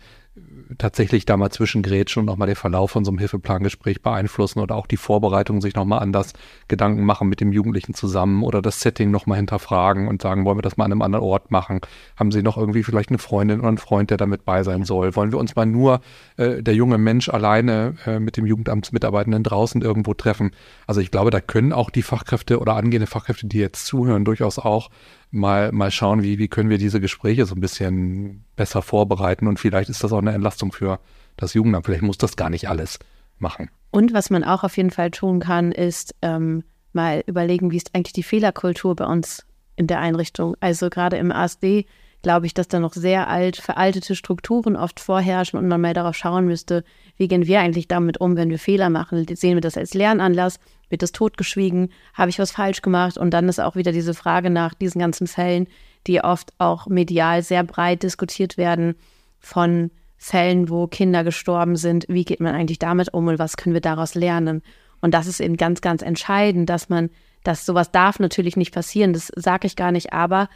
tatsächlich 0.80 1.26
da 1.26 1.38
mal 1.38 1.52
zwischengrätschen 1.52 2.22
und 2.22 2.26
nochmal 2.26 2.48
den 2.48 2.56
Verlauf 2.56 2.91
von 2.91 3.06
so 3.06 3.12
einem 3.12 3.19
Hilfeplangespräch 3.19 4.02
beeinflussen 4.02 4.60
oder 4.60 4.76
auch 4.76 4.88
die 4.88 4.98
Vorbereitung 4.98 5.62
sich 5.62 5.76
nochmal 5.76 6.00
anders 6.00 6.34
Gedanken 6.67 7.04
machen 7.06 7.30
mit 7.30 7.39
dem 7.39 7.52
Jugendlichen 7.52 7.93
zusammen 7.93 8.43
oder 8.43 8.62
das 8.62 8.82
Setting 8.82 9.12
nochmal 9.12 9.38
hinterfragen 9.38 10.08
und 10.08 10.24
sagen, 10.24 10.43
wollen 10.46 10.58
wir 10.58 10.63
das 10.63 10.76
mal 10.76 10.86
an 10.86 10.91
einem 10.91 11.04
anderen 11.04 11.24
Ort 11.24 11.52
machen? 11.52 11.82
Haben 12.15 12.32
Sie 12.32 12.41
noch 12.41 12.58
irgendwie 12.58 12.82
vielleicht 12.82 13.10
eine 13.10 13.19
Freundin 13.19 13.60
oder 13.60 13.67
einen 13.67 13.78
Freund, 13.78 14.10
der 14.10 14.17
damit 14.17 14.43
bei 14.43 14.63
sein 14.63 14.86
soll? 14.86 15.15
Wollen 15.15 15.32
wir 15.32 15.38
uns 15.38 15.56
mal 15.56 15.67
nur 15.67 16.02
äh, 16.38 16.63
der 16.63 16.74
junge 16.74 16.98
Mensch 16.98 17.30
alleine 17.30 17.96
äh, 18.08 18.19
mit 18.19 18.36
dem 18.36 18.48
Jugendamtsmitarbeitenden 18.48 19.43
draußen 19.43 19.84
irgendwo 19.84 20.15
treffen? 20.15 20.52
Also 20.88 21.00
ich 21.00 21.12
glaube, 21.12 21.30
da 21.30 21.41
können 21.41 21.74
auch 21.74 21.91
die 21.91 22.02
Fachkräfte 22.02 22.60
oder 22.60 22.76
angehende 22.76 23.08
Fachkräfte, 23.08 23.46
die 23.46 23.60
jetzt 23.60 23.86
zuhören, 23.86 24.26
durchaus 24.26 24.58
auch 24.58 24.89
mal, 25.34 25.72
mal 25.72 25.91
schauen, 25.91 26.24
wie, 26.24 26.38
wie 26.38 26.48
können 26.48 26.69
wir 26.69 26.78
diese 26.78 27.02
Gespräche 27.02 27.46
so 27.46 27.56
ein 27.56 27.62
bisschen 27.62 28.46
besser 28.56 28.82
vorbereiten 28.82 29.48
und 29.48 29.60
vielleicht 29.60 29.89
ist 29.89 30.04
das 30.04 30.13
auch 30.13 30.19
eine 30.19 30.32
Entlastung 30.32 30.72
für 30.72 31.00
das 31.36 31.54
Jugendamt. 31.54 31.86
Vielleicht 31.86 32.04
muss 32.04 32.19
das 32.19 32.36
gar 32.36 32.50
nicht 32.50 32.69
alles 32.69 33.00
machen. 33.39 33.69
Und 33.89 34.13
was 34.13 34.30
man 34.30 34.43
auch 34.43 34.63
auf 34.63 34.78
jeden 34.78 34.91
Fall 34.91 35.12
tun 35.12 35.39
kann, 35.39 35.72
ist 35.72 36.15
ähm, 36.22 36.63
mal 36.93 37.24
überlegen, 37.26 37.72
wie 37.72 37.78
ist 37.78 37.93
eigentlich 37.93 38.13
die 38.13 38.24
Fehlerkultur 38.24 38.96
bei 38.96 39.06
uns 39.06 39.46
in 39.76 39.88
der 39.88 40.00
Einrichtung. 40.00 40.56
Also 40.60 40.89
gerade 40.89 41.17
im 41.17 41.32
ASD 41.32 41.86
glaube 42.23 42.47
ich, 42.47 42.53
dass 42.53 42.67
da 42.67 42.79
noch 42.79 42.93
sehr 42.93 43.27
alt, 43.27 43.57
veraltete 43.57 44.15
Strukturen 44.15 44.75
oft 44.75 44.99
vorherrschen 44.99 45.59
und 45.59 45.67
man 45.67 45.81
mal 45.81 45.93
darauf 45.93 46.15
schauen 46.15 46.45
müsste, 46.45 46.83
wie 47.17 47.27
gehen 47.27 47.45
wir 47.45 47.59
eigentlich 47.59 47.88
damit 47.88 48.19
um, 48.19 48.36
wenn 48.36 48.49
wir 48.49 48.57
Fehler 48.57 48.89
machen? 48.89 49.25
Sehen 49.36 49.55
wir 49.55 49.62
das 49.62 49.77
als 49.77 49.93
Lernanlass? 49.93 50.59
Wird 50.89 51.03
das 51.03 51.12
totgeschwiegen? 51.12 51.89
Habe 52.13 52.29
ich 52.29 52.39
was 52.39 52.51
falsch 52.51 52.81
gemacht? 52.81 53.17
Und 53.17 53.31
dann 53.31 53.47
ist 53.49 53.59
auch 53.59 53.75
wieder 53.75 53.91
diese 53.91 54.13
Frage 54.13 54.49
nach 54.49 54.73
diesen 54.73 54.99
ganzen 54.99 55.27
Fällen, 55.27 55.67
die 56.07 56.21
oft 56.23 56.53
auch 56.57 56.88
medial 56.88 57.43
sehr 57.43 57.63
breit 57.63 58.03
diskutiert 58.03 58.57
werden, 58.57 58.95
von 59.39 59.91
Fällen, 60.17 60.69
wo 60.69 60.88
Kinder 60.88 61.25
gestorben 61.25 61.75
sind. 61.75 62.05
Wie 62.07 62.23
geht 62.23 62.39
man 62.39 62.55
eigentlich 62.55 62.79
damit 62.79 63.13
um 63.13 63.27
und 63.27 63.39
was 63.39 63.57
können 63.57 63.73
wir 63.73 63.81
daraus 63.81 64.15
lernen? 64.15 64.62
Und 65.01 65.13
das 65.13 65.27
ist 65.27 65.41
eben 65.41 65.57
ganz, 65.57 65.81
ganz 65.81 66.01
entscheidend, 66.01 66.69
dass 66.69 66.88
man, 66.88 67.09
dass 67.43 67.65
sowas 67.65 67.91
darf 67.91 68.19
natürlich 68.19 68.55
nicht 68.55 68.73
passieren, 68.73 69.12
das 69.12 69.29
sage 69.36 69.67
ich 69.67 69.75
gar 69.75 69.91
nicht, 69.91 70.13
aber 70.13 70.47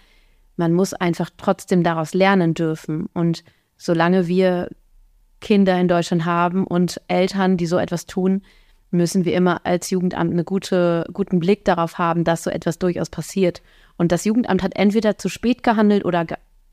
man 0.58 0.74
muss 0.74 0.94
einfach 0.94 1.30
trotzdem 1.38 1.84
daraus 1.84 2.14
lernen 2.14 2.54
dürfen. 2.54 3.08
Und 3.14 3.44
solange 3.78 4.28
wir 4.28 4.70
Kinder 5.40 5.80
in 5.80 5.88
Deutschland 5.88 6.26
haben 6.26 6.66
und 6.66 7.00
Eltern, 7.08 7.58
die 7.58 7.68
so 7.68 7.78
etwas 7.78 8.08
tun, 8.08 8.42
müssen 8.90 9.26
wir 9.26 9.34
immer 9.34 9.66
als 9.66 9.90
Jugendamt 9.90 10.32
einen 10.32 10.46
gute, 10.46 11.06
guten 11.14 11.40
Blick 11.40 11.66
darauf 11.66 11.98
haben, 11.98 12.24
dass 12.24 12.44
so 12.44 12.50
etwas 12.50 12.80
durchaus 12.80 13.10
passiert. 13.10 13.62
Und 13.98 14.12
das 14.12 14.26
Jugendamt 14.26 14.64
hat 14.64 14.76
entweder 14.76 15.18
zu 15.18 15.30
spät 15.30 15.62
gehandelt 15.62 16.06
oder, 16.06 16.26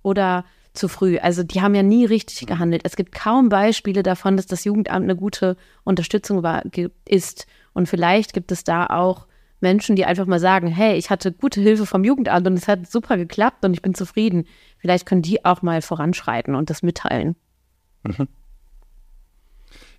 oder 0.03 0.45
zu 0.73 0.89
früh. 0.89 1.19
Also 1.19 1.43
die 1.43 1.61
haben 1.61 1.75
ja 1.75 1.83
nie 1.83 2.05
richtig 2.05 2.47
gehandelt. 2.47 2.83
Es 2.85 2.97
gibt 2.97 3.15
kaum 3.15 3.49
Beispiele 3.49 4.03
davon, 4.03 4.37
dass 4.37 4.47
das 4.47 4.65
Jugendamt 4.65 5.05
eine 5.05 5.17
gute 5.17 5.57
Unterstützung 5.85 6.43
war, 6.43 6.63
ist. 7.05 7.47
Und 7.73 7.89
vielleicht 7.89 8.33
gibt 8.33 8.53
es 8.53 8.65
da 8.65 8.87
auch 8.87 9.27
Menschen, 9.65 9.97
die 9.97 10.05
einfach 10.05 10.27
mal 10.27 10.39
sagen, 10.39 10.69
hey, 10.69 10.97
ich 10.97 11.11
hatte 11.11 11.33
gute 11.33 11.61
Hilfe 11.61 11.87
vom 11.87 12.05
Jugendamt 12.05 12.47
und 12.47 12.55
es 12.55 12.69
hat 12.69 12.87
super 12.87 13.17
geklappt 13.17 13.65
und 13.65 13.75
ich 13.75 13.83
bin 13.83 13.95
zufrieden. 13.95 14.47
Vielleicht 14.79 15.07
können 15.07 15.23
die 15.23 15.45
auch 15.45 15.63
mal 15.63 15.83
voranschreiten 15.83 16.55
und 16.55 16.71
das 16.71 16.83
mitteilen. 16.83 17.35
Mhm. 18.03 18.29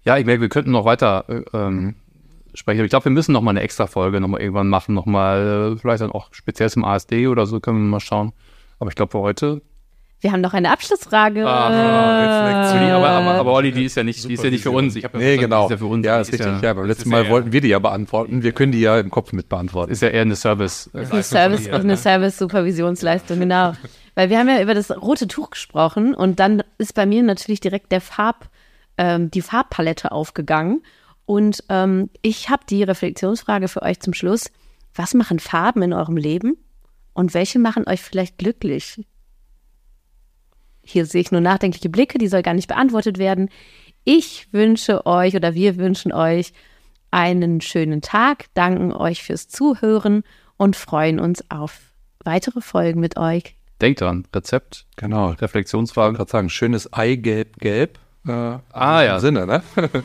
Ja, 0.03 0.17
ich 0.17 0.25
merke, 0.25 0.41
wir 0.41 0.49
könnten 0.49 0.71
noch 0.71 0.85
weiter 0.85 1.25
äh, 1.27 1.43
ähm, 1.57 1.95
sprechen. 2.53 2.79
Aber 2.79 2.85
ich 2.85 2.91
glaube, 2.91 3.05
wir 3.05 3.11
müssen 3.11 3.31
noch 3.31 3.41
mal 3.41 3.49
eine 3.51 3.61
extra 3.61 3.87
Folge 3.87 4.21
noch 4.21 4.27
mal 4.27 4.39
irgendwann 4.39 4.69
machen, 4.69 4.93
noch 4.93 5.07
mal 5.07 5.73
äh, 5.73 5.79
vielleicht 5.79 6.01
dann 6.01 6.11
auch 6.11 6.31
speziell 6.31 6.69
zum 6.69 6.85
ASD 6.85 7.27
oder 7.27 7.47
so 7.47 7.59
können 7.59 7.79
wir 7.79 7.89
mal 7.89 7.99
schauen. 7.99 8.31
Aber 8.79 8.89
ich 8.89 8.95
glaube 8.95 9.11
für 9.11 9.19
heute. 9.19 9.61
Wir 10.21 10.31
haben 10.31 10.41
noch 10.41 10.53
eine 10.53 10.71
Abschlussfrage. 10.71 11.45
Ah, 11.45 12.47
Reflexion. 12.47 12.91
Aber, 12.91 13.09
aber, 13.09 13.31
aber 13.35 13.53
Olli, 13.53 13.71
die 13.71 13.85
ist 13.85 13.95
ja 13.95 14.03
nicht, 14.03 14.27
die 14.27 14.33
ist 14.33 14.43
ja 14.43 14.49
nicht 14.49 14.63
für 14.63 14.71
uns. 14.71 14.95
Ich 14.95 15.03
ja 15.03 15.09
nee, 15.13 15.37
genau. 15.37 15.67
Die 15.67 15.73
ist 15.73 15.79
ja 15.79 15.85
für 15.85 15.91
uns. 15.91 16.05
Ja, 16.05 16.21
ist 16.21 16.31
richtig. 16.31 16.47
Ja, 16.47 16.59
ja 16.59 16.73
beim 16.73 16.85
letzten 16.85 17.09
Mal 17.09 17.29
wollten 17.29 17.51
wir 17.51 17.61
die 17.61 17.67
ja 17.67 17.79
beantworten. 17.79 18.41
Wir 18.41 18.51
können 18.53 18.71
die 18.71 18.79
ja 18.79 18.99
im 18.99 19.11
Kopf 19.11 19.33
mit 19.33 19.49
beantworten. 19.49 19.91
Ist 19.91 20.01
ja 20.01 20.07
eher 20.07 20.21
eine 20.21 20.35
Service. 20.35 20.89
Eine 20.93 21.21
Service, 21.21 21.69
eine 21.69 21.97
Service-Supervisionsleistung, 21.97 23.39
genau. 23.39 23.73
Weil 24.15 24.29
wir 24.29 24.39
haben 24.39 24.47
ja 24.47 24.61
über 24.61 24.73
das 24.73 24.89
rote 24.89 25.27
Tuch 25.27 25.51
gesprochen 25.51 26.15
und 26.15 26.39
dann 26.39 26.63
ist 26.77 26.95
bei 26.95 27.05
mir 27.05 27.21
natürlich 27.21 27.59
direkt 27.59 27.91
der 27.91 28.01
Farb, 28.01 28.49
ähm, 28.97 29.29
die 29.29 29.41
Farbpalette 29.41 30.11
aufgegangen. 30.11 30.81
Und 31.25 31.63
ähm, 31.69 32.09
ich 32.21 32.49
habe 32.49 32.63
die 32.69 32.83
Reflexionsfrage 32.83 33.67
für 33.67 33.81
euch 33.81 33.99
zum 33.99 34.13
Schluss. 34.13 34.51
Was 34.93 35.13
machen 35.13 35.39
Farben 35.39 35.81
in 35.81 35.93
eurem 35.93 36.15
Leben 36.15 36.57
und 37.13 37.33
welche 37.33 37.59
machen 37.59 37.87
euch 37.87 38.01
vielleicht 38.01 38.37
glücklich? 38.37 39.05
Hier 40.85 41.05
sehe 41.05 41.21
ich 41.21 41.31
nur 41.31 41.41
nachdenkliche 41.41 41.89
Blicke, 41.89 42.17
die 42.17 42.27
soll 42.27 42.43
gar 42.43 42.53
nicht 42.53 42.67
beantwortet 42.67 43.17
werden. 43.17 43.49
Ich 44.03 44.47
wünsche 44.51 45.05
euch 45.05 45.35
oder 45.35 45.55
wir 45.55 45.77
wünschen 45.77 46.13
euch 46.13 46.53
einen 47.11 47.61
schönen 47.61 48.01
Tag, 48.01 48.45
danken 48.53 48.93
euch 48.93 49.23
fürs 49.23 49.47
Zuhören 49.47 50.23
und 50.57 50.75
freuen 50.75 51.19
uns 51.19 51.49
auf 51.49 51.79
weitere 52.23 52.61
Folgen 52.61 52.99
mit 52.99 53.17
euch. 53.17 53.55
Denkt 53.81 54.01
dran, 54.01 54.25
Rezept, 54.33 54.85
genau, 54.95 55.29
Reflexionsfragen. 55.29 56.13
Ich 56.13 56.17
gerade 56.17 56.31
sagen, 56.31 56.49
schönes 56.49 56.93
Eigelb, 56.93 57.57
gelb. 57.57 57.99
Äh, 58.27 58.31
ah 58.71 59.03
ja. 59.03 59.19
Sinne, 59.19 59.45
ne? 59.45 59.63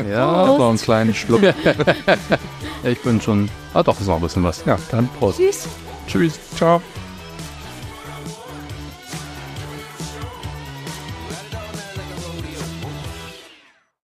Ja. 0.08 0.46
noch 0.58 0.68
einen 0.68 0.78
kleinen 0.78 1.14
Schluck. 1.14 1.42
ich 2.84 3.00
bin 3.02 3.20
schon. 3.20 3.48
Ah 3.72 3.82
doch, 3.82 3.98
ist 4.00 4.06
noch 4.06 4.16
ein 4.16 4.22
bisschen 4.22 4.44
was. 4.44 4.64
Ja, 4.66 4.78
dann 4.90 5.08
Prost. 5.18 5.38
Tschüss. 5.38 5.68
Tschüss. 6.06 6.38
Ciao. 6.56 6.82